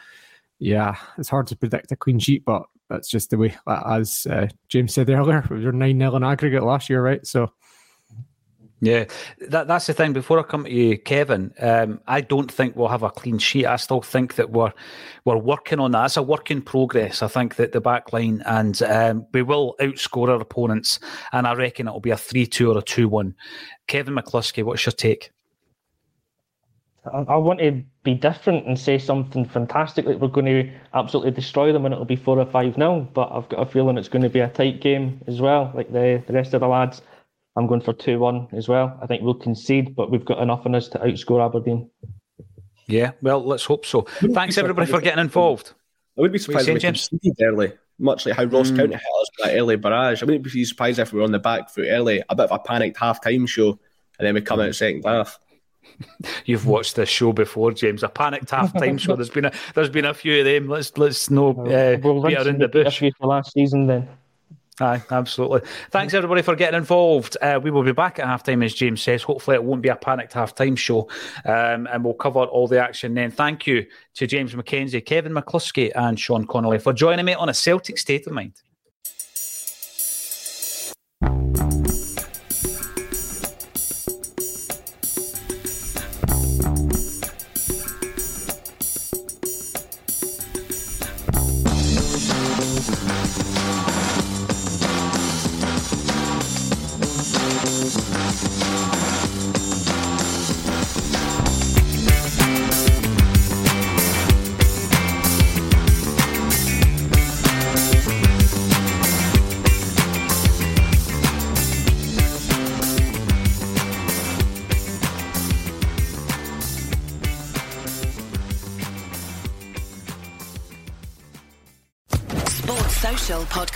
yeah, 0.59 0.97
it's 1.19 1.29
hard 1.29 1.47
to 1.49 1.57
predict 1.57 1.93
a 1.93 1.97
clean 1.97 2.19
sheet, 2.19 2.45
but 2.47 2.63
that's 2.89 3.09
just 3.09 3.31
the 3.31 3.39
way, 3.39 3.57
as 3.67 4.27
uh, 4.31 4.49
James 4.69 4.95
said 4.95 5.11
earlier, 5.11 5.47
we 5.51 5.65
were 5.65 5.73
9 5.73 5.99
0 5.99 6.17
in 6.17 6.25
aggregate 6.25 6.63
last 6.63 6.89
year, 6.89 7.03
right? 7.03 7.27
So, 7.27 7.53
Yeah, 8.83 9.05
that, 9.49 9.69
that's 9.69 9.87
the 9.87 9.93
thing. 9.93 10.15
Before 10.15 10.39
I 10.39 10.43
come 10.43 10.65
to 10.65 10.71
you, 10.71 10.97
Kevin, 10.97 11.53
um, 11.61 12.01
I 12.07 12.23
don't 12.23 12.51
think 12.51 12.77
we'll 12.77 12.89
have 12.89 13.03
a 13.03 13.11
clean 13.11 13.39
sheet. 13.39 13.67
I 13.67 13.77
still 13.77 14.01
think 14.01 14.37
that 14.37 14.51
we're 14.51 14.73
we're 15.27 15.37
working 15.37 15.81
on 15.81 15.91
that. 15.91 16.07
It's 16.07 16.17
a 16.17 16.23
work 16.23 16.51
in 16.51 16.63
progress. 16.63 17.23
I 17.23 17.29
think 17.29 17.57
that 17.57 17.73
the 17.73 17.81
back 17.83 18.15
line 18.15 18.43
and 18.47 18.83
um, 18.83 19.27
we 19.35 19.43
will 19.43 19.77
outscore 19.81 20.31
our 20.31 20.41
opponents, 20.41 20.99
and 21.33 21.47
I 21.47 21.53
reckon 21.53 21.89
it'll 21.89 22.01
be 22.01 22.11
a 22.11 22.17
three-two 22.17 22.73
or 22.73 22.79
a 22.79 22.83
two-one. 22.83 23.35
Kevin 23.87 24.15
McCluskie, 24.15 24.65
what's 24.65 24.87
your 24.87 24.93
take? 24.93 25.31
I, 27.13 27.19
I 27.19 27.37
want 27.37 27.61
to 27.61 27.83
be 28.03 28.15
different 28.15 28.67
and 28.67 28.79
say 28.79 28.97
something 28.97 29.45
fantastic 29.45 30.07
like 30.07 30.21
we're 30.21 30.29
going 30.29 30.47
to 30.47 30.73
absolutely 30.95 31.33
destroy 31.33 31.71
them 31.71 31.85
and 31.85 31.93
it'll 31.93 32.07
be 32.07 32.17
four 32.17 32.39
or 32.39 32.47
five 32.47 32.79
nil. 32.79 33.07
But 33.13 33.31
I've 33.31 33.49
got 33.51 33.61
a 33.61 33.67
feeling 33.67 33.99
it's 33.99 34.09
going 34.09 34.23
to 34.23 34.31
be 34.31 34.41
a 34.41 34.49
tight 34.49 34.81
game 34.81 35.21
as 35.27 35.41
well, 35.41 35.71
like 35.75 35.93
the, 35.93 36.23
the 36.27 36.33
rest 36.33 36.55
of 36.55 36.61
the 36.61 36.69
lads. 36.69 37.03
I'm 37.61 37.67
going 37.67 37.83
for 37.83 37.93
2 37.93 38.19
1 38.19 38.49
as 38.53 38.69
well. 38.69 38.99
I 39.03 39.07
think 39.07 39.23
we'll 39.23 39.35
concede, 39.35 39.95
but 39.95 40.11
we've 40.11 40.25
got 40.25 40.43
enough 40.43 40.65
in 40.65 40.75
us 40.75 40.89
to 40.89 40.99
outscore 40.99 41.45
Aberdeen. 41.45 41.91
Yeah, 42.87 43.13
well, 43.21 43.45
let's 43.45 43.65
hope 43.65 43.85
so. 43.85 44.03
Thanks 44.33 44.57
everybody 44.57 44.91
for 44.91 45.01
getting 45.01 45.21
involved. 45.21 45.75
I 46.17 46.23
would 46.23 46.33
be 46.33 46.39
surprised 46.39 46.69
if 46.69 46.75
we 46.75 46.81
saying, 46.81 46.95
conceded 46.95 47.37
early, 47.43 47.73
much 47.99 48.25
like 48.25 48.37
how 48.37 48.45
Ross 48.45 48.71
County 48.71 48.95
hit 48.95 48.95
us 48.95 49.31
with 49.37 49.47
that 49.47 49.57
early 49.57 49.77
barrage. 49.77 50.23
I 50.23 50.25
wouldn't 50.25 50.43
be 50.43 50.65
surprised 50.65 50.99
if 50.99 51.13
we 51.13 51.19
were 51.19 51.25
on 51.25 51.33
the 51.33 51.39
back 51.39 51.69
foot 51.69 51.87
early, 51.89 52.23
a 52.29 52.35
bit 52.35 52.51
of 52.51 52.53
a 52.53 52.59
panicked 52.59 52.99
half 52.99 53.23
time 53.23 53.47
show, 53.47 53.79
and 54.19 54.27
then 54.27 54.35
we 54.35 54.41
come 54.41 54.61
out 54.61 54.75
second 54.75 55.05
half. 55.05 55.39
You've 56.47 56.67
watched 56.67 56.97
this 56.97 57.11
show 57.11 57.33
before, 57.35 57.73
James. 57.73 58.03
A 58.03 58.09
panicked 58.09 58.51
half-time 58.51 58.97
show. 58.99 59.17
There's 59.17 59.31
been 59.31 59.47
a 59.47 59.53
there's 59.75 59.89
been 59.89 60.05
a 60.05 60.15
few 60.15 60.41
of 60.41 60.45
them. 60.45 60.69
Let's 60.69 60.97
let's 60.97 61.31
no 61.31 61.51
uh, 61.51 61.99
we'll 62.03 62.23
beat 62.23 62.37
rinse 62.37 62.47
around 62.47 62.59
the 62.59 62.67
repeat 62.67 62.85
bush. 62.85 62.97
a 62.97 62.99
few 62.99 63.13
for 63.19 63.27
last 63.27 63.53
season 63.53 63.87
then. 63.87 64.09
Aye, 64.81 65.03
absolutely. 65.11 65.61
Thanks 65.91 66.15
everybody 66.15 66.41
for 66.41 66.57
getting 66.57 66.79
involved. 66.79 67.37
Uh, 67.43 67.61
we 67.63 67.71
will 67.71 67.83
be 67.83 67.93
back 67.93 68.19
at 68.19 68.27
halftime, 68.27 68.65
as 68.65 68.75
James 68.75 69.03
says. 69.03 69.23
Hopefully, 69.23 69.57
it 69.57 69.63
won't 69.63 69.83
be 69.83 69.91
a 69.91 69.97
panicked 69.97 70.33
halftime 70.33 70.77
show, 70.77 71.09
um, 71.45 71.87
and 71.93 72.03
we'll 72.03 72.15
cover 72.15 72.41
all 72.41 72.67
the 72.67 72.83
action 72.83 73.13
then. 73.13 73.31
Thank 73.31 73.67
you 73.67 73.87
to 74.15 74.27
James 74.27 74.55
McKenzie, 74.55 75.05
Kevin 75.05 75.33
McCluskie, 75.33 75.93
and 75.95 76.19
Sean 76.19 76.47
Connolly 76.47 76.79
for 76.79 76.95
joining 76.95 77.27
me 77.27 77.35
on 77.35 77.51
a 77.51 77.55
Celtic 77.55 77.99
State 77.99 78.27
of 78.27 78.33
Mind. 78.33 78.63